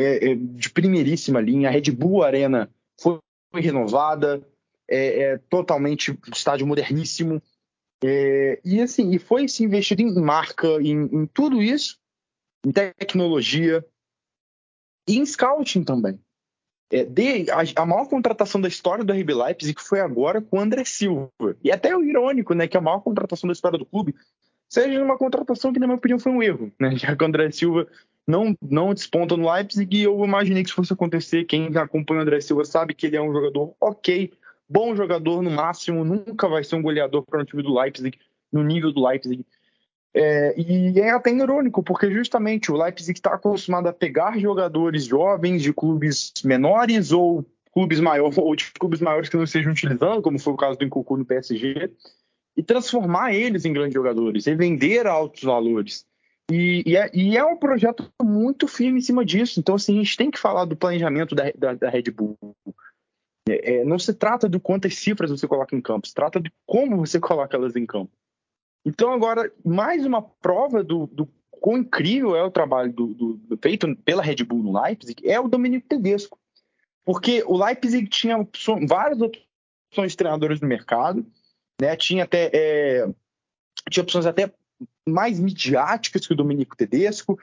[0.00, 1.68] é, de primeiríssima linha.
[1.68, 2.70] A Red Bull Arena
[3.00, 3.18] foi,
[3.54, 4.42] renovada,
[4.88, 7.40] é, é, totalmente estádio moderníssimo.
[8.04, 11.98] É, e assim, e foi se investido em marca, em, em, tudo isso,
[12.64, 13.84] em tecnologia
[15.08, 16.20] e em scouting também.
[16.90, 20.60] É, de, a, a, maior contratação da história do RB Leipzig foi agora com o
[20.60, 21.30] André Silva.
[21.62, 24.14] E até o irônico, né, que a maior contratação da história do clube
[24.68, 26.94] seja uma contratação que, na minha opinião, foi um erro, né?
[26.96, 27.86] Já que o André Silva
[28.26, 31.44] não, não desponta no Leipzig e eu imaginei que isso fosse acontecer.
[31.44, 34.32] Quem acompanha o André Silva sabe que ele é um jogador ok,
[34.68, 38.18] bom jogador no máximo, nunca vai ser um goleador para o time do Leipzig,
[38.52, 39.44] no nível do Leipzig.
[40.14, 45.62] É, e é até irônico, porque justamente o Leipzig está acostumado a pegar jogadores jovens
[45.62, 50.38] de clubes menores ou clubes maiores, ou de clubes maiores que não estejam utilizando, como
[50.38, 51.90] foi o caso do Nkunku no PSG,
[52.56, 56.04] e transformar eles em grandes jogadores, e vender a altos valores.
[56.50, 59.60] E, e, é, e, é, um projeto muito firme em cima disso.
[59.60, 62.36] Então, assim, a gente tem que falar do planejamento da, da, da Red Bull.
[63.48, 66.52] É, é, não se trata de quantas cifras você coloca em campo, se trata de
[66.66, 68.12] como você coloca elas em campo.
[68.84, 71.28] Então, agora, mais uma prova do, do
[71.60, 75.38] quão incrível é o trabalho do, do, do, feito pela Red Bull no Leipzig é
[75.38, 76.38] o Dominico Tedesco.
[77.04, 78.46] Porque o Leipzig tinha
[78.86, 81.26] várias opções de treinadores no mercado,
[81.80, 81.96] né?
[81.96, 83.08] tinha até é,
[83.90, 84.52] tinha opções até
[85.08, 87.38] mais midiáticas que o Dominico Tedesco,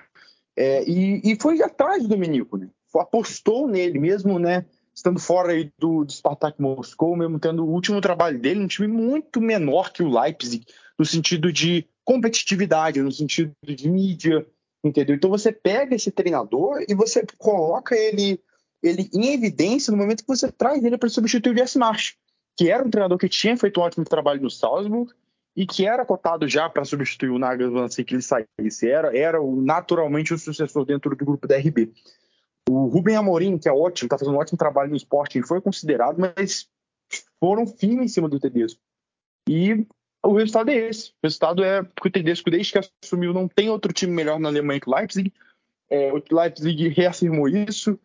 [0.55, 2.69] é, e, e, foi atrás do Dominico, né?
[2.95, 4.65] apostou nele mesmo, né?
[4.95, 8.87] Estando fora aí do, do Spartak Moscou, mesmo tendo o último trabalho dele, um time
[8.87, 10.65] muito menor que o Leipzig,
[10.97, 14.45] no sentido de competitividade, no sentido de mídia,
[14.83, 15.15] entendeu?
[15.15, 18.39] Então você pega esse treinador e você coloca ele,
[18.81, 22.15] ele em evidência no momento que você traz ele para substituir o Jesse Marsh,
[22.57, 25.11] que era um treinador que tinha feito um ótimo trabalho no Salzburg,
[25.55, 29.39] e que era cotado já para substituir o Nagelsmann assim que ele saísse, era, era
[29.41, 31.93] naturalmente o sucessor dentro do grupo da RB.
[32.69, 35.61] O Rubem Amorim, que é ótimo, está fazendo um ótimo trabalho no esporte, ele foi
[35.61, 36.67] considerado, mas
[37.39, 38.81] foram firmes em cima do Tedesco.
[39.47, 39.85] E
[40.23, 41.11] o resultado é esse.
[41.11, 44.49] O resultado é que o Tedesco, desde que assumiu, não tem outro time melhor na
[44.49, 45.31] Alemanha que o Leipzig.
[45.89, 47.99] É, o Leipzig reafirmou isso.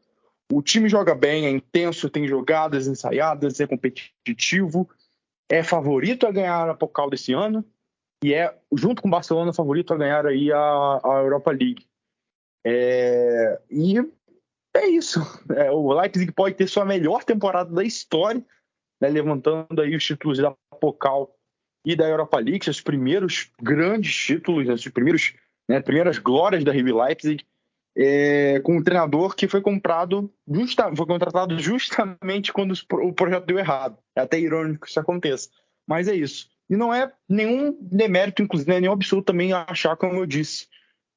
[0.53, 4.89] O time joga bem, é intenso, tem jogadas ensaiadas, é competitivo
[5.51, 7.65] é favorito a ganhar a Pokal desse ano
[8.23, 11.87] e é, junto com o Barcelona, favorito a ganhar aí a, a Europa League.
[12.65, 13.97] É, e
[14.75, 15.21] é isso.
[15.55, 18.45] É, o Leipzig pode ter sua melhor temporada da história,
[19.01, 21.35] né, levantando aí os títulos da Pokal
[21.85, 25.35] e da Europa League, os primeiros grandes títulos, os primeiros,
[25.69, 27.45] né, primeiras glórias da RB Leipzig
[27.97, 33.59] é, com um treinador que foi comprado, justa, foi contratado justamente quando o projeto deu
[33.59, 33.99] errado.
[34.15, 35.49] É até irônico que isso aconteça.
[35.87, 36.49] Mas é isso.
[36.69, 40.69] E não é nenhum demérito, inclusive, é nenhum absurdo também achar, como eu disse,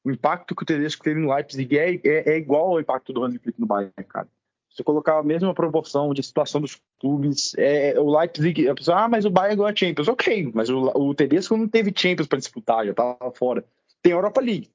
[0.04, 3.24] o impacto que o Tedesco teve no Leipzig é, é, é igual ao impacto do
[3.24, 4.28] Hansi Flick no Bayern, cara.
[4.70, 8.74] Se você colocar a mesma proporção de situação dos clubes, é, é o Leipzig, a
[8.74, 10.08] pessoa, ah, mas o Bayern ganhou a Champions.
[10.08, 13.64] Ok, mas o, o Tedesco não teve Champions para disputar, já estava fora.
[14.02, 14.70] Tem a Europa League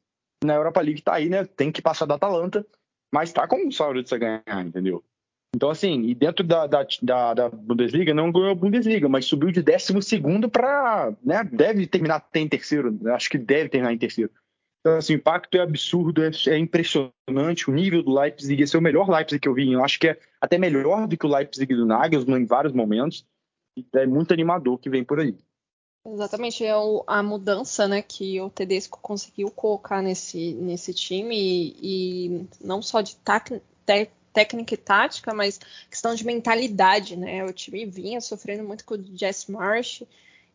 [0.45, 1.45] na Europa League tá aí, né?
[1.45, 2.64] Tem que passar da Atalanta,
[3.12, 5.03] mas tá com o de você ganhar, entendeu?
[5.55, 9.51] Então, assim, e dentro da, da, da, da, Bundesliga, não ganhou a Bundesliga, mas subiu
[9.51, 9.95] de 12
[10.53, 11.12] para.
[11.24, 13.12] Né, deve terminar em terceiro, né?
[13.12, 14.31] acho que deve terminar em terceiro.
[14.81, 17.68] Então, assim, o impacto é absurdo, é, é, impressionante.
[17.68, 19.72] O nível do Leipzig, esse é o melhor Leipzig que eu vi.
[19.72, 23.26] Eu acho que é até melhor do que o Leipzig do Nagelsmann em vários momentos.
[23.95, 25.37] É muito animador que vem por aí.
[26.07, 31.76] Exatamente, é o, a mudança né, que o Tedesco conseguiu colocar nesse, nesse time, e,
[31.83, 33.16] e não só de
[34.33, 35.61] técnica e tática, mas
[35.91, 37.16] questão de mentalidade.
[37.16, 37.45] Né?
[37.45, 40.03] O time vinha sofrendo muito com o Jess Marsh,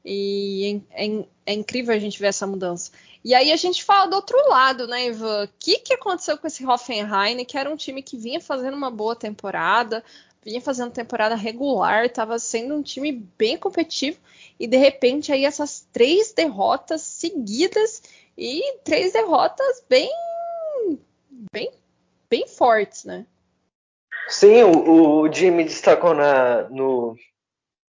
[0.05, 2.91] e é, é, é, incrível a gente ver essa mudança.
[3.23, 5.45] E aí a gente fala do outro lado, né, Ivan?
[5.45, 8.91] O que, que aconteceu com esse Hoffenheim, que era um time que vinha fazendo uma
[8.91, 10.03] boa temporada,
[10.43, 14.19] vinha fazendo temporada regular, estava sendo um time bem competitivo
[14.59, 18.03] e de repente aí essas três derrotas seguidas
[18.37, 20.11] e três derrotas bem
[21.51, 21.71] bem
[22.29, 23.25] bem fortes, né?
[24.27, 27.15] Sim, o, o Jimmy destacou na, no,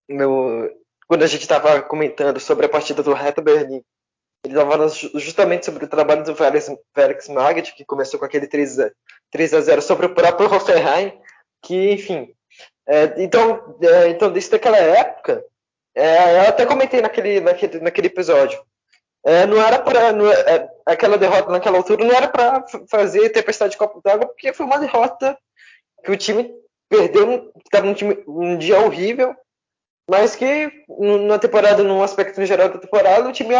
[0.09, 0.71] no
[1.07, 3.83] quando a gente estava comentando sobre a partida do Hertha Berlim.
[4.45, 4.89] Ele estava
[5.19, 8.91] justamente sobre o trabalho do Felix Magath, que começou com aquele 3 a,
[9.31, 11.19] 3 a 0 sobre o próprio Hoffenheim,
[11.63, 12.35] que, enfim,
[12.87, 15.43] é, então, é, então, desde aquela época,
[15.95, 18.61] é, eu até comentei naquele, naquele, naquele episódio.
[19.25, 23.79] É, não era para é, aquela derrota naquela altura não era para fazer tempestade de
[23.79, 25.35] copo d'água porque foi uma derrota
[26.05, 26.55] que o time
[26.91, 27.95] perdeu estava um,
[28.29, 29.35] um dia horrível
[30.09, 30.71] mas que
[31.27, 33.55] na temporada no aspecto geral da temporada o time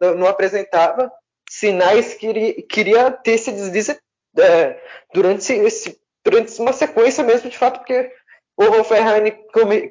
[0.00, 1.10] não, apresentava
[1.48, 3.98] sinais que queria ter esse deslize
[4.38, 4.80] é,
[5.12, 8.12] durante esse durante uma sequência mesmo, de fato, porque
[8.56, 9.32] o Hoffenheim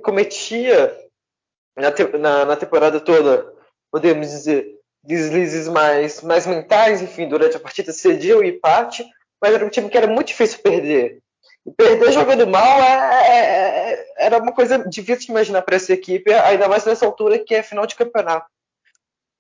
[0.02, 0.98] cometia
[1.76, 3.54] na, na, na, temporada toda,
[3.92, 9.06] podemos dizer, deslizes mais, mais mentais, enfim, durante a partida cedia o empate,
[9.42, 11.20] mas era um time que era muito difícil perder.
[11.78, 16.34] Perder jogando mal é, é, é, era uma coisa difícil de imaginar para essa equipe,
[16.34, 18.48] ainda mais nessa altura que é final de campeonato.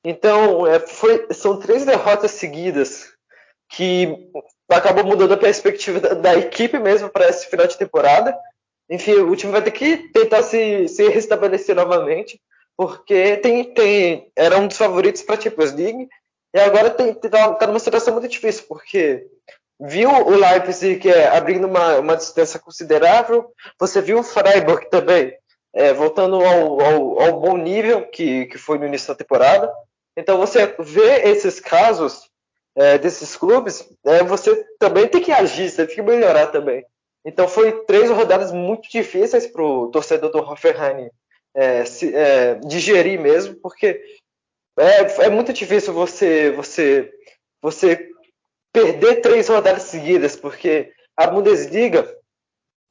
[0.03, 3.11] Então, é, foi, são três derrotas seguidas
[3.69, 4.29] que
[4.69, 8.37] acabou mudando a perspectiva da, da equipe mesmo para esse final de temporada.
[8.89, 12.39] Enfim, o time vai ter que tentar se, se restabelecer novamente,
[12.77, 16.07] porque tem, tem, era um dos favoritos para a Champions League
[16.53, 19.25] e agora está tá numa situação muito difícil, porque
[19.81, 25.35] viu o Leipzig é, abrindo uma, uma distância considerável, você viu o Freiburg também
[25.73, 29.71] é, voltando ao, ao, ao, bom nível que, que foi no início da temporada.
[30.15, 32.29] Então você vê esses casos
[32.75, 36.85] é, desses clubes, é, você também tem que agir, você tem que melhorar também.
[37.25, 41.09] Então foi três rodadas muito difíceis para o torcedor do Hoffenheim
[41.55, 44.01] é, se, é, digerir mesmo, porque
[44.77, 47.11] é, é, muito difícil você, você,
[47.61, 48.09] você
[48.71, 52.07] perder três rodadas seguidas, porque a Bundesliga,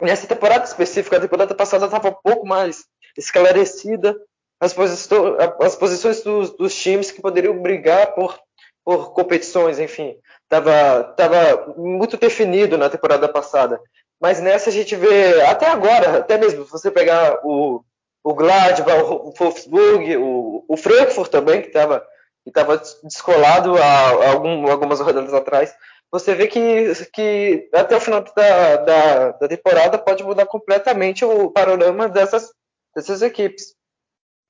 [0.00, 2.84] nessa temporada específica, a temporada passada estava um pouco mais
[3.16, 4.16] esclarecida,
[4.60, 8.38] as, posições, as posições dos, dos times que poderiam brigar por
[8.84, 13.80] por competições, enfim, estava tava muito definido na temporada passada.
[14.20, 17.82] Mas nessa a gente vê, até agora, até mesmo se você pegar o,
[18.22, 22.04] o Gladbach, o Wolfsburg, o, o Frankfurt também, que estava
[22.44, 25.74] que tava descolado há, algum, algumas rodadas atrás,
[26.10, 31.50] você vê que, que até o final da, da, da, temporada pode mudar completamente o
[31.50, 32.52] panorama dessas,
[32.94, 33.74] dessas equipes.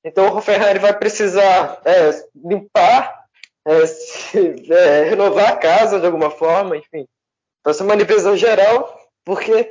[0.04, 3.26] Então o Hoffenheim vai precisar é, limpar
[3.66, 7.06] é, se, é, renovar a casa de alguma forma, enfim.
[7.62, 9.70] Fazer uma limpeza geral, porque,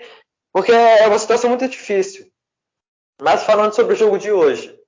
[0.54, 2.32] porque é uma situação muito difícil.
[3.20, 4.79] Mas falando sobre o jogo de hoje,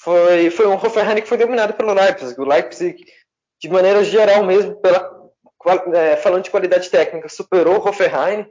[0.00, 2.40] foi, foi um Hoffenheim que foi dominado pelo Leipzig.
[2.40, 3.04] O Leipzig,
[3.60, 5.30] de maneira geral mesmo, pela,
[5.94, 8.46] é, falando de qualidade técnica, superou o Hoffenheim.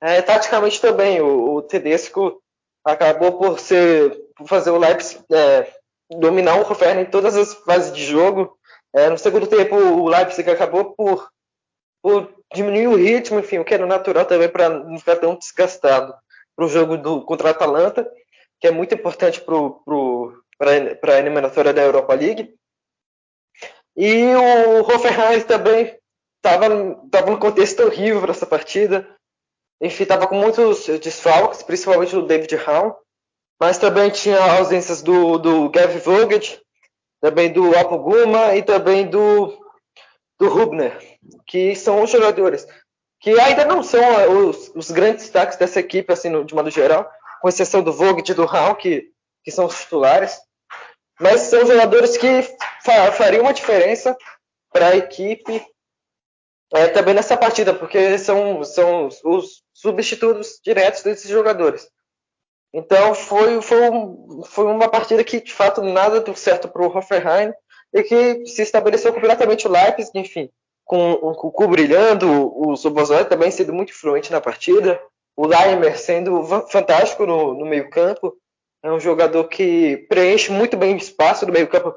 [0.00, 2.42] É, taticamente também, o, o, Tedesco
[2.84, 5.72] acabou por, ser, por fazer o Leipzig é,
[6.10, 8.58] dominar o Hoffenheim em todas as fases de jogo.
[8.92, 11.28] É, no segundo tempo, o Leipzig acabou por,
[12.02, 16.12] por diminuir o ritmo, enfim, o que era natural também para não ficar tão desgastado
[16.56, 18.10] para o jogo do, contra a Atalanta,
[18.60, 19.54] que é muito importante para
[20.60, 22.54] a eliminatória da Europa League.
[23.96, 25.98] E o Hoffenheim também
[26.36, 29.08] estava no contexto horrível para essa partida.
[29.80, 32.94] Enfim, estava com muitos desfalques, principalmente do David Raum,
[33.60, 36.60] mas também tinha ausências do, do Gav Vogt,
[37.20, 39.56] também do Apoguma e também do,
[40.38, 40.98] do Rubner,
[41.46, 42.66] que são os jogadores
[43.20, 46.70] que ainda não são eh, os, os grandes destaques dessa equipe, assim, no, de modo
[46.70, 49.10] geral, com exceção do Vogt e do Raul, que,
[49.42, 50.38] que são os titulares,
[51.20, 52.42] mas são jogadores que
[52.84, 54.16] fa fariam uma diferença
[54.72, 55.64] para a equipe
[56.72, 61.88] é, também nessa partida, porque são, são os substitutos diretos desses jogadores.
[62.72, 63.78] Então foi, foi,
[64.46, 67.52] foi uma partida que de fato nada deu certo para o Hoffenheim
[67.92, 70.50] e que se estabeleceu completamente o Leipzig, enfim,
[70.84, 75.00] com, o Cu brilhando, o Sobozói também sendo muito influente na partida,
[75.34, 78.36] o Leimer sendo fantástico no, no meio campo,
[78.82, 81.94] é um jogador que preenche muito bem o espaço do meio campo,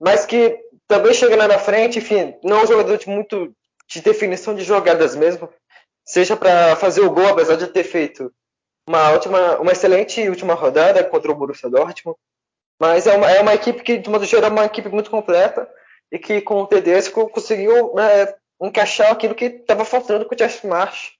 [0.00, 0.58] mas que
[0.88, 3.54] também chega lá na frente, enfim, não é um jogador de muito
[3.88, 5.48] de definição de jogadas mesmo,
[6.04, 8.32] seja para fazer o gol, apesar de ter feito
[8.88, 12.18] uma ótima, uma excelente última rodada contra o Borussia Dortmund.
[12.80, 15.68] Mas é uma, é uma equipe que, de modo geral, é uma equipe muito completa
[16.10, 20.66] e que com o Tedesco conseguiu é, encaixar aquilo que estava faltando com o Jeff
[20.66, 21.12] Marsh,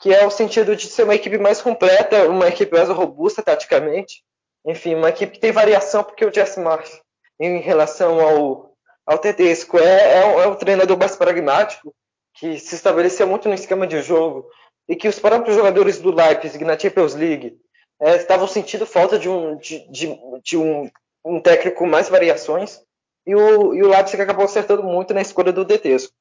[0.00, 4.24] que é o sentido de ser uma equipe mais completa, uma equipe mais robusta taticamente.
[4.66, 7.00] Enfim, uma equipe que tem variação, porque o Jeff Marsh,
[7.40, 11.94] em relação ao, ao Tedesco, é, é, é o treinador mais pragmático,
[12.34, 14.48] que se estabeleceu muito no esquema de jogo
[14.88, 17.58] e que os próprios jogadores do Leipzig na Champions League
[18.00, 20.90] é, estavam sentindo falta de um, de, de, de um,
[21.24, 22.80] um, técnico com mais variações
[23.26, 26.12] e o, e o Leipzig acabou acertando muito na escolha do Detesco.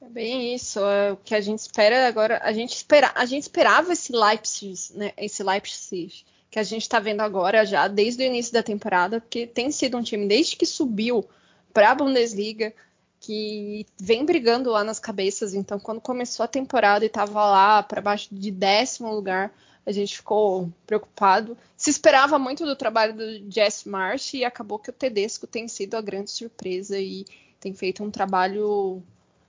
[0.00, 2.40] É bem isso, é o que a gente espera agora.
[2.42, 6.98] A gente, espera, a gente esperava esse Leipzig, né, esse Leipzig que a gente está
[6.98, 10.66] vendo agora já desde o início da temporada, porque tem sido um time desde que
[10.66, 11.24] subiu
[11.72, 12.74] para a Bundesliga
[13.20, 15.54] que vem brigando lá nas cabeças.
[15.54, 19.52] Então, quando começou a temporada e estava lá para baixo de décimo lugar,
[19.86, 21.56] a gente ficou preocupado.
[21.76, 25.96] Se esperava muito do trabalho do Jess Marsh e acabou que o Tedesco tem sido
[25.96, 27.24] a grande surpresa e
[27.60, 29.02] tem feito um trabalho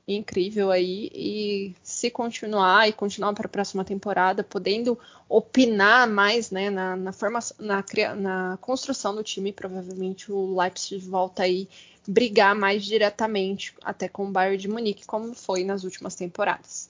[0.07, 1.09] incrível aí.
[1.13, 4.97] E se continuar e continuar para a próxima temporada, podendo
[5.29, 7.83] opinar mais né, na, na, formação, na,
[8.15, 11.69] na construção do time, provavelmente o Leipzig volta aí
[12.07, 16.89] brigar mais diretamente até com o Bayern de Munique, como foi nas últimas temporadas.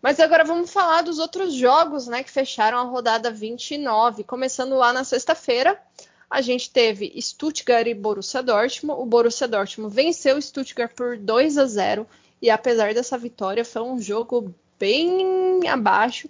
[0.00, 4.22] Mas agora vamos falar dos outros jogos, né, que fecharam a rodada 29.
[4.24, 5.80] Começando lá na sexta-feira,
[6.30, 9.00] a gente teve Stuttgart e Borussia Dortmund.
[9.00, 12.06] O Borussia Dortmund venceu o Stuttgart por 2 a 0
[12.40, 16.28] e apesar dessa vitória, foi um jogo bem abaixo,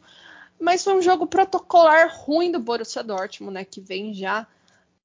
[0.60, 4.46] mas foi um jogo protocolar ruim do Borussia Dortmund, né, que vem já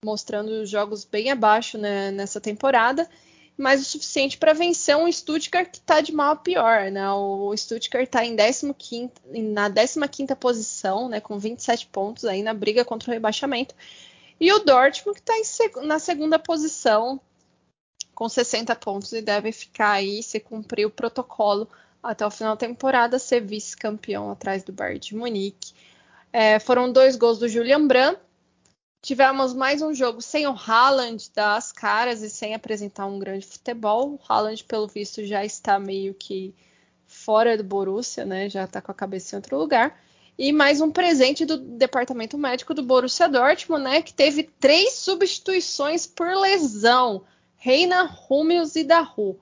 [0.04, 3.10] mostrando jogos bem abaixo né, nessa temporada,
[3.58, 6.90] mas o suficiente para vencer um Stuttgart que está de mal a pior.
[6.92, 7.12] Né?
[7.12, 9.12] O Stuttgart está em 15,
[9.52, 13.76] na 15 posição, né, com 27 pontos aí na briga contra o rebaixamento.
[14.40, 17.20] E o Dortmund que está na segunda posição
[18.16, 21.70] com 60 pontos e deve ficar aí se cumprir o protocolo
[22.02, 25.74] até o final da temporada, ser vice-campeão atrás do Bayern de Munique.
[26.32, 28.20] É, foram dois gols do Julian Brandt.
[29.02, 34.14] Tivemos mais um jogo sem o Haaland das caras e sem apresentar um grande futebol.
[34.14, 36.54] O Haaland, pelo visto, já está meio que
[37.08, 38.50] fora do Borussia, né?
[38.50, 39.98] Já está com a cabeça em outro lugar.
[40.42, 44.02] E mais um presente do departamento médico do Borussia Dortmund, né?
[44.02, 47.26] Que teve três substituições por lesão.
[47.58, 49.38] Reina, Hummels e Daru.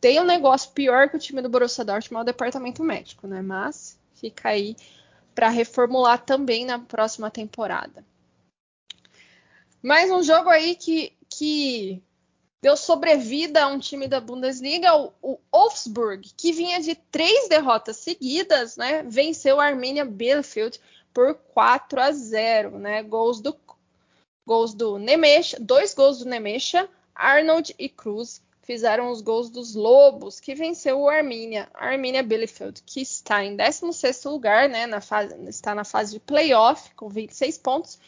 [0.00, 3.42] Tem um negócio pior que o time do Borussia Dortmund é o departamento médico, né?
[3.42, 4.76] Mas fica aí
[5.34, 8.04] para reformular também na próxima temporada.
[9.82, 12.00] Mais um jogo aí que, que
[12.62, 17.98] deu sobrevida a um time da Bundesliga, o, o Wolfsburg, que vinha de três derrotas
[17.98, 19.02] seguidas, né?
[19.02, 20.80] Venceu a Arminia Bielefeld
[21.12, 23.02] por 4 a 0, né?
[23.02, 23.56] Gols do
[24.46, 30.40] gols do Nemesha, dois gols do Nemesha, Arnold e Cruz fizeram os gols dos Lobos,
[30.40, 35.34] que venceu o Arminia, a Arminia Bielefeld, que está em 16º lugar, né, na fase,
[35.48, 37.98] está na fase de playoff com 26 pontos,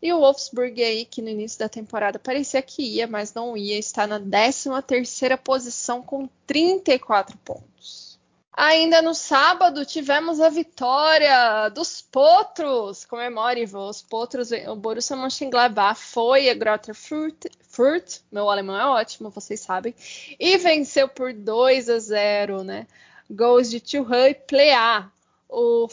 [0.00, 3.78] e o Wolfsburg aí, que no início da temporada parecia que ia, mas não ia,
[3.78, 8.18] está na 13ª posição com 34 pontos.
[8.58, 16.48] Ainda no sábado tivemos a vitória dos Potros, comemore os Potros, o Borussia Mönchengladbach foi
[16.48, 19.94] a Greuther Furt, meu alemão é ótimo, vocês sabem,
[20.40, 22.86] e venceu por 2 a 0, né?
[23.30, 25.12] Gols de Thuram e Plea.
[25.48, 25.88] O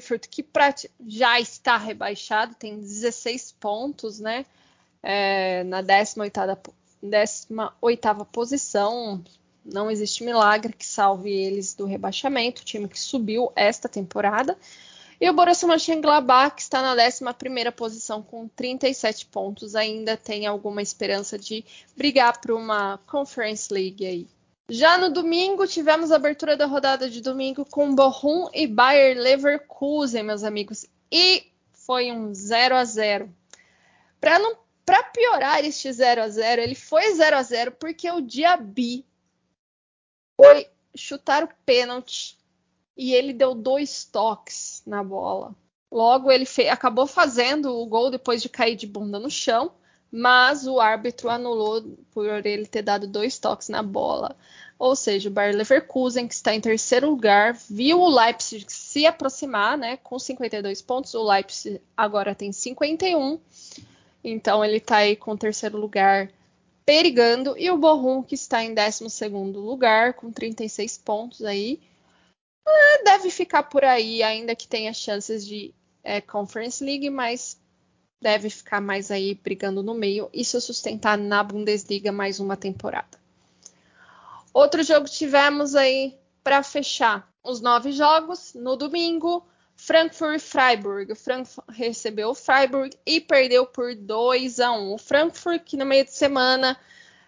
[0.00, 0.44] Furt que
[1.06, 4.44] já está rebaixado, tem 16 pontos, né?
[5.02, 6.58] É, na 18ª,
[7.02, 9.22] 18ª posição,
[9.64, 14.56] não existe milagre que salve eles do rebaixamento, o time que subiu esta temporada.
[15.20, 20.82] E o Borussia Mönchengladbach, que está na 11ª posição com 37 pontos, ainda tem alguma
[20.82, 21.64] esperança de
[21.96, 24.26] brigar por uma Conference League aí.
[24.74, 30.22] Já no domingo, tivemos a abertura da rodada de domingo com Bochum e Bayer Leverkusen,
[30.22, 30.86] meus amigos.
[31.10, 33.30] E foi um 0 a 0
[34.18, 39.04] Para piorar este 0 a 0 ele foi 0 a 0 porque o Diaby
[40.40, 40.66] foi
[40.96, 42.38] chutar o pênalti
[42.96, 45.54] e ele deu dois toques na bola.
[45.90, 49.74] Logo, ele acabou fazendo o gol depois de cair de bunda no chão,
[50.10, 54.34] mas o árbitro anulou por ele ter dado dois toques na bola.
[54.82, 59.78] Ou seja, o Bayer Leverkusen, que está em terceiro lugar, viu o Leipzig se aproximar,
[59.78, 61.14] né, com 52 pontos.
[61.14, 63.38] O Leipzig agora tem 51.
[64.24, 66.28] Então ele está aí com o terceiro lugar
[66.84, 71.78] perigando, e o Borrom, que está em 12 lugar, com 36 pontos aí,
[72.66, 75.72] é, deve ficar por aí, ainda que tenha chances de
[76.02, 77.56] é, Conference League, mas
[78.20, 83.21] deve ficar mais aí brigando no meio e se sustentar na Bundesliga mais uma temporada.
[84.52, 89.46] Outro jogo tivemos aí para fechar os nove jogos no domingo.
[89.74, 91.12] Frankfurt e Freiburg.
[91.12, 94.94] O Frankfurt recebeu o Freiburg e perdeu por 2 a 1.
[94.94, 96.78] O Frankfurt, que no meio de semana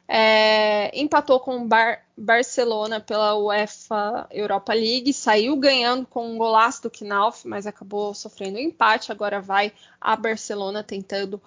[0.07, 6.83] é, empatou com o Bar Barcelona pela UEFA Europa League, saiu ganhando com um golaço
[6.83, 9.11] do Knauf, mas acabou sofrendo um empate.
[9.11, 11.43] Agora vai a Barcelona tentando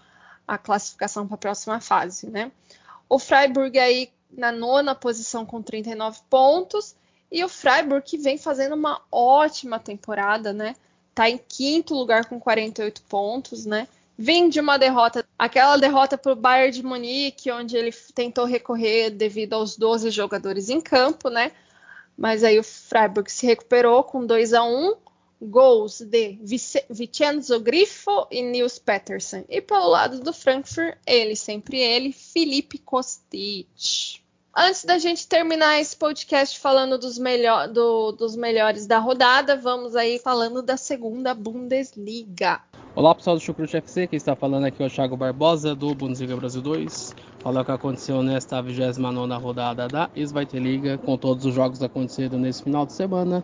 [0.46, 2.52] a classificação para a próxima fase, né?
[3.08, 6.96] O Freiburg aí na nona posição com 39 pontos
[7.32, 10.76] e o Freiburg que vem fazendo uma ótima temporada, né?
[11.18, 13.88] está em quinto lugar com 48 pontos, né?
[14.16, 19.10] Vem de uma derrota, aquela derrota para o Bayern de Munique, onde ele tentou recorrer
[19.10, 21.52] devido aos 12 jogadores em campo, né?
[22.16, 24.96] Mas aí o Freiburg se recuperou com 2 a 1
[25.42, 26.38] gols de
[26.90, 29.46] Vincenzo Grifo e Nils Petersen.
[29.50, 34.22] E pelo lado do Frankfurt, ele, sempre ele, Felipe Kostic.
[34.60, 39.96] Antes da gente terminar esse podcast falando dos, melhor, do, dos melhores da rodada, vamos
[39.96, 42.60] aí falando da segunda Bundesliga.
[42.96, 46.36] Olá pessoal do Chucrute FC, quem está falando aqui é o Thiago Barbosa do Bundesliga
[46.36, 47.14] Brasil 2.
[47.38, 52.40] Falar o que aconteceu nesta 29 rodada da Zweite Liga, com todos os jogos acontecendo
[52.40, 53.44] nesse final de semana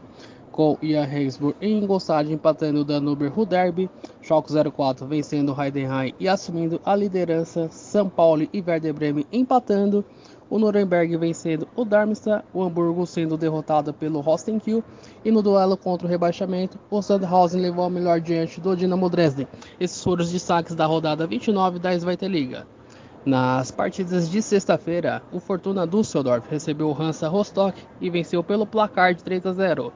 [0.53, 3.89] com Ian Regensburg e Ingolstadt empatando o Danuber Ruderby,
[4.21, 10.05] Schalke 04 vencendo o Heidenheim e assumindo a liderança, São Paulo e Werder Bremen empatando,
[10.49, 14.83] o Nuremberg vencendo o Darmstadt, o Hamburgo sendo derrotado pelo Rostenkiel
[15.25, 19.47] e no duelo contra o rebaixamento, o Sandhausen levou a melhor diante do Dinamo Dresden.
[19.79, 22.67] Esses foram os destaques da rodada 29 da Zweite Liga.
[23.25, 29.15] Nas partidas de sexta-feira, o Fortuna Düsseldorf recebeu o Hansa Rostock e venceu pelo placar
[29.15, 29.93] de 3 a 0.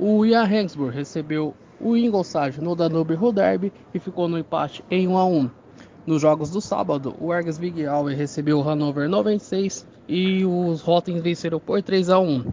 [0.00, 5.18] O Jan Regensburg recebeu o Ingolstadt no Danube Roderby e ficou no empate em 1
[5.18, 5.50] a 1.
[6.06, 7.84] Nos jogos do sábado, o Ergas Big
[8.16, 12.44] recebeu o Hannover 96 e os Rottens venceram por 3 a 1.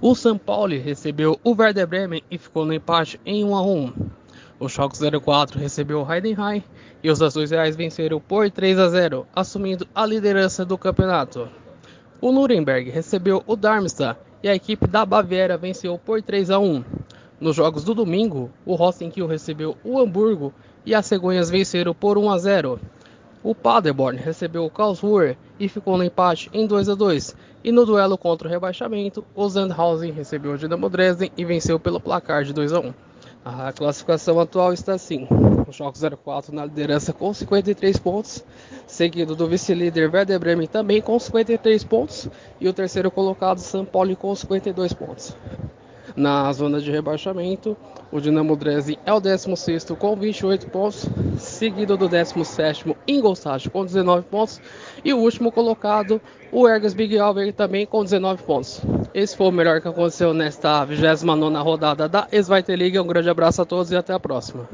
[0.00, 3.92] O São Paulo recebeu o Werder Bremen e ficou no empate em 1 a 1.
[4.58, 6.64] O Schalke 04 recebeu o Heidenheim
[7.04, 11.48] e os Azuis Reais venceram por 3 a 0, assumindo a liderança do campeonato.
[12.20, 16.84] O Nuremberg recebeu o Darmstadt e a equipe da Baviera venceu por 3 a 1.
[17.40, 20.52] Nos jogos do domingo, o Rosenkiel recebeu o Hamburgo
[20.84, 22.78] e as Cegonhas venceram por 1 a 0.
[23.42, 27.34] O Paderborn recebeu o Karlsruhe e ficou no empate em 2 a 2.
[27.64, 31.98] E no duelo contra o rebaixamento, o Sandhausen recebeu o Dinamo Dresden e venceu pelo
[31.98, 32.92] placar de 2 a 1.
[33.44, 35.28] A classificação atual está assim:
[35.68, 38.42] o Schalke 04 na liderança com 53 pontos,
[38.86, 42.26] seguido do vice-líder Werder Bremen também com 53 pontos
[42.58, 45.36] e o terceiro colocado São Paulo com 52 pontos.
[46.16, 47.76] Na zona de rebaixamento,
[48.12, 51.06] o Dinamo Dresden é o 16 com 28 pontos,
[51.38, 54.60] seguido do 17 Ingolstadt com 19 pontos
[55.04, 56.20] e o último colocado,
[56.52, 58.80] o Ergas Big Alver também com 19 pontos.
[59.12, 63.02] Esse foi o melhor que aconteceu nesta 29 rodada da Zweite Liga.
[63.02, 64.68] Um grande abraço a todos e até a próxima.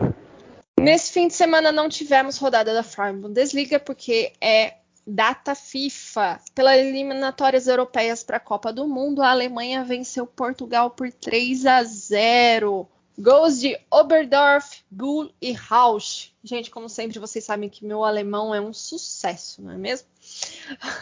[0.79, 4.80] Nesse fim de semana não tivemos rodada da Frauen Bundesliga porque é
[5.11, 6.41] data FIFA.
[6.55, 11.83] Pelas eliminatórias europeias para a Copa do Mundo, a Alemanha venceu Portugal por 3 a
[11.83, 12.89] 0.
[13.19, 16.33] Gols de Oberdorf, Bull e Rausch.
[16.43, 20.09] Gente, como sempre, vocês sabem que meu alemão é um sucesso, não é mesmo?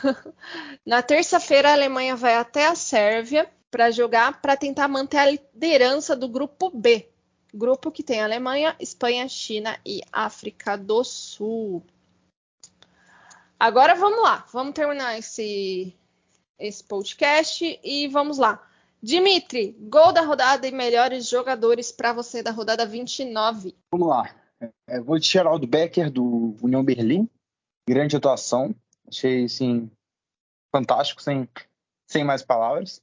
[0.84, 6.16] Na terça-feira, a Alemanha vai até a Sérvia para jogar, para tentar manter a liderança
[6.16, 7.08] do grupo B.
[7.54, 11.82] Grupo que tem Alemanha, Espanha, China e África do Sul.
[13.60, 15.92] Agora vamos lá, vamos terminar esse,
[16.58, 18.64] esse podcast e vamos lá.
[19.02, 23.74] Dimitri, gol da rodada e melhores jogadores para você da rodada 29.
[23.92, 24.32] Vamos lá.
[24.86, 27.28] É, vou de Geraldo Becker, do União Berlim.
[27.88, 28.74] Grande atuação.
[29.08, 29.90] Achei, assim,
[30.70, 31.48] fantástico, sem,
[32.08, 33.00] sem mais palavras.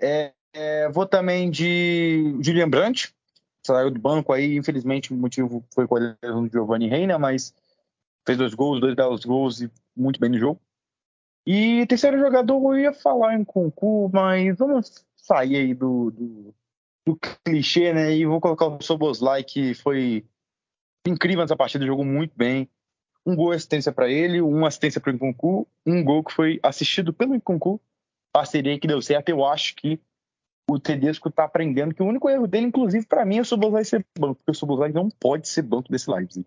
[0.00, 3.14] É, é, vou também de Julian Brandt.
[3.66, 7.52] Saiu do banco aí, infelizmente o motivo foi com do Giovanni Reina, mas
[8.28, 10.60] fez dois gols, dois belos gols e muito bem no jogo.
[11.46, 16.54] E terceiro jogador, eu ia falar em Concu, mas vamos sair aí do, do,
[17.06, 18.14] do clichê, né?
[18.14, 20.26] E vou colocar o Soboslai, que foi
[21.06, 22.68] incrível nessa partida, jogou muito bem.
[23.24, 27.14] Um gol assistência para ele, uma assistência para o Nkunku, um gol que foi assistido
[27.14, 27.80] pelo Nkunku,
[28.30, 29.30] parceria que deu certo.
[29.30, 29.98] Eu acho que
[30.70, 33.86] o Tedesco está aprendendo que o único erro dele, inclusive para mim, é o Soboslai
[33.86, 36.46] ser banco, porque o Soboslai não pode ser banco desse Leipzig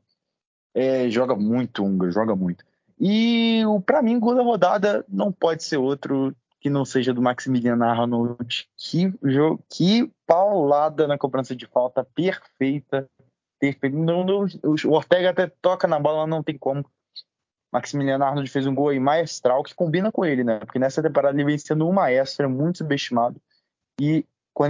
[0.74, 2.63] é, joga muito húngaro, joga muito.
[2.99, 7.84] E para mim, gol da rodada não pode ser outro que não seja do Maximiliano
[7.84, 8.69] Arnold.
[8.78, 9.11] Que,
[9.67, 13.09] que paulada na cobrança de falta, perfeita.
[13.59, 13.97] perfeita.
[13.97, 16.86] Não, não, o Ortega até toca na bola, não tem como.
[17.74, 20.59] Maximiliano Arnold fez um gol aí maestral que combina com ele, né?
[20.59, 23.41] Porque nessa temporada ele vem sendo um maestro, é muito subestimado.
[23.99, 24.26] E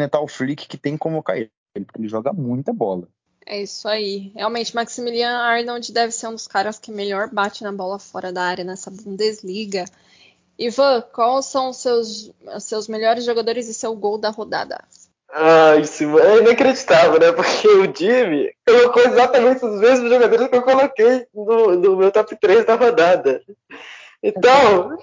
[0.10, 3.08] tá o Flick, que tem como cair, porque ele joga muita bola.
[3.46, 4.32] É isso aí.
[4.36, 8.44] Realmente, Maximilian Arnold deve ser um dos caras que melhor bate na bola fora da
[8.44, 9.86] área nessa Bundesliga.
[10.58, 14.84] Ivan, quais são os seus, seus melhores jogadores e seu gol da rodada?
[15.34, 17.32] Ah, isso é inacreditável, né?
[17.32, 22.36] Porque o Jimmy colocou exatamente os mesmos jogadores que eu coloquei no, no meu top
[22.36, 23.42] 3 da rodada.
[24.22, 24.98] Então,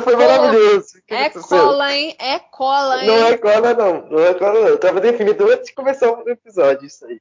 [0.00, 1.02] foi maravilhoso.
[1.08, 2.16] É cola, hein?
[2.18, 3.06] É cola, hein?
[3.06, 4.06] Não é cola, não.
[4.10, 4.68] Não é cola, não.
[4.68, 7.20] Eu tava definido antes de começar o episódio, isso aí.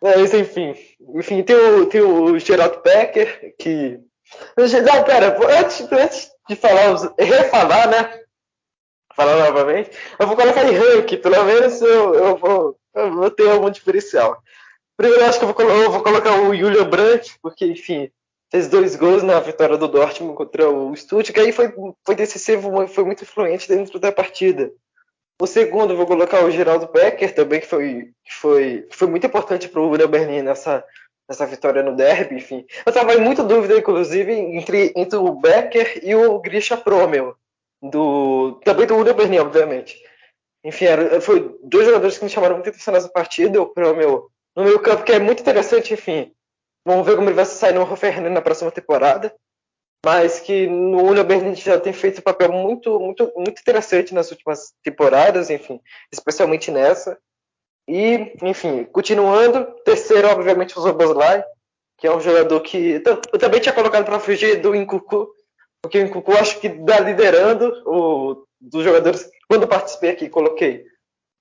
[0.00, 0.74] Mas, enfim.
[1.14, 4.00] Enfim, tem o, tem o Geraldo Becker, que.
[4.56, 8.22] Não, pera, antes, antes de falar, refalar, né?
[9.14, 13.50] Falar novamente, eu vou colocar em rank, pelo menos eu, eu, vou, eu vou ter
[13.50, 14.42] algum diferencial.
[14.96, 18.10] Primeiro, eu acho que eu vou, eu vou colocar o Julian Brandt, porque, enfim,
[18.52, 21.72] fez dois gols na vitória do Dortmund contra o Stuttgart, aí foi,
[22.04, 24.70] foi decisivo, foi muito influente dentro da partida.
[25.40, 29.80] O segundo, vou colocar o Geraldo Becker também, que foi, foi, foi muito importante para
[29.80, 30.84] o Union Berlin nessa,
[31.26, 32.66] nessa vitória no derby, enfim.
[32.84, 37.34] Eu estava em muita dúvida, inclusive, entre, entre o Becker e o Grisha Promel,
[37.80, 39.96] do, também do Union Berlin, obviamente.
[40.62, 44.64] Enfim, era, foi dois jogadores que me chamaram muito atenção nessa partida, o Promel no
[44.64, 46.30] meio campo, que é muito interessante, enfim,
[46.84, 49.34] Vamos ver como ele vai sair no Hoffenheim na próxima temporada.
[50.04, 54.32] Mas que no Union Berlin já tem feito um papel muito, muito, muito interessante nas
[54.32, 55.80] últimas temporadas, enfim,
[56.12, 57.16] especialmente nessa.
[57.88, 61.44] E, enfim, continuando, terceiro, obviamente, o Zoboslai,
[61.98, 63.00] que é um jogador que
[63.32, 65.28] eu também tinha colocado para fugir do Incucu,
[65.80, 69.30] porque o Incucu acho que dá liderando o, dos jogadores.
[69.48, 70.84] Quando participei aqui, coloquei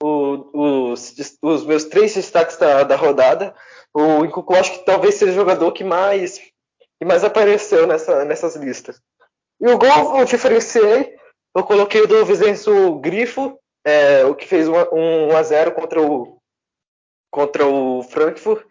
[0.01, 3.53] o, os, os, meus três destaques da, da rodada.
[3.93, 8.55] O Nkunku acho que talvez seja o jogador que mais, que mais apareceu nessa, nessas
[8.55, 8.99] listas.
[9.59, 11.15] E o gol eu diferenciei.
[11.55, 16.37] Eu coloquei o do Vicenço Grifo, é, o que fez um, um 1x0 contra o,
[17.29, 18.65] contra o Frankfurt.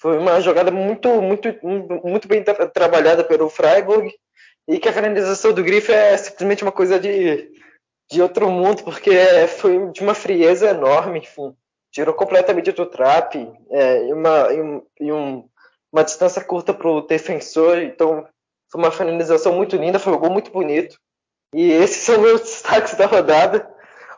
[0.00, 1.48] Foi uma jogada muito, muito,
[2.04, 4.12] muito bem tra trabalhada pelo Freiburg.
[4.66, 7.50] E que a finalização do Grifo é simplesmente uma coisa de,
[8.10, 9.10] de outro mundo, porque
[9.48, 11.54] foi de uma frieza enorme, enfim.
[11.90, 13.36] Tirou completamente do trap
[13.70, 15.48] é, e, uma, e, um, e um,
[15.92, 17.78] uma distância curta para o defensor.
[17.78, 18.26] Então,
[18.70, 20.98] foi uma finalização muito linda, foi um gol muito bonito.
[21.54, 23.68] E esses são meus destaques da rodada.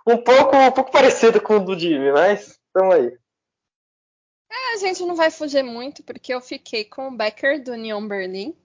[0.07, 3.19] Um pouco, um pouco parecido com o do Jimmy, mas estamos aí.
[4.51, 8.07] É, a gente não vai fugir muito, porque eu fiquei com o Becker do Union
[8.07, 8.57] Berlin,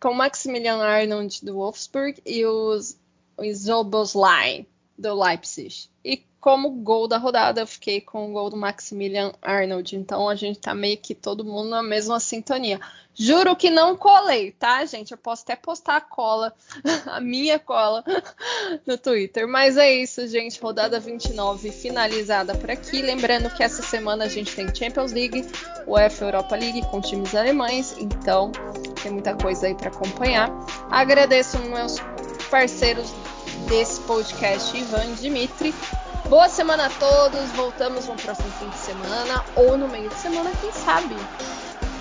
[0.00, 2.96] com o Maximilian Arnold do Wolfsburg e os,
[3.36, 4.66] os Zoboslai
[4.98, 5.88] do Leipzig.
[6.04, 9.96] E como gol da rodada, eu fiquei com o gol do Maximilian Arnold.
[9.96, 12.80] Então a gente tá meio que todo mundo na mesma sintonia.
[13.18, 15.10] Juro que não colei, tá, gente?
[15.10, 16.54] Eu posso até postar a cola,
[17.06, 18.04] a minha cola,
[18.86, 19.48] no Twitter.
[19.48, 20.60] Mas é isso, gente.
[20.60, 23.02] Rodada 29 finalizada por aqui.
[23.02, 25.44] Lembrando que essa semana a gente tem Champions League,
[25.86, 27.96] UEFA Europa League com times alemães.
[27.98, 28.52] Então
[29.02, 30.48] tem muita coisa aí para acompanhar.
[30.90, 31.96] Agradeço meus
[32.46, 33.12] parceiros
[33.68, 35.74] desse podcast, Ivan Dimitri.
[36.28, 37.50] Boa semana a todos.
[37.52, 41.16] Voltamos no próximo fim de semana ou no meio de semana, quem sabe.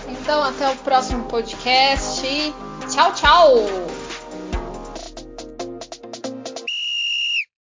[0.07, 2.21] Então, até o próximo podcast.
[2.89, 4.14] Tchau, tchau!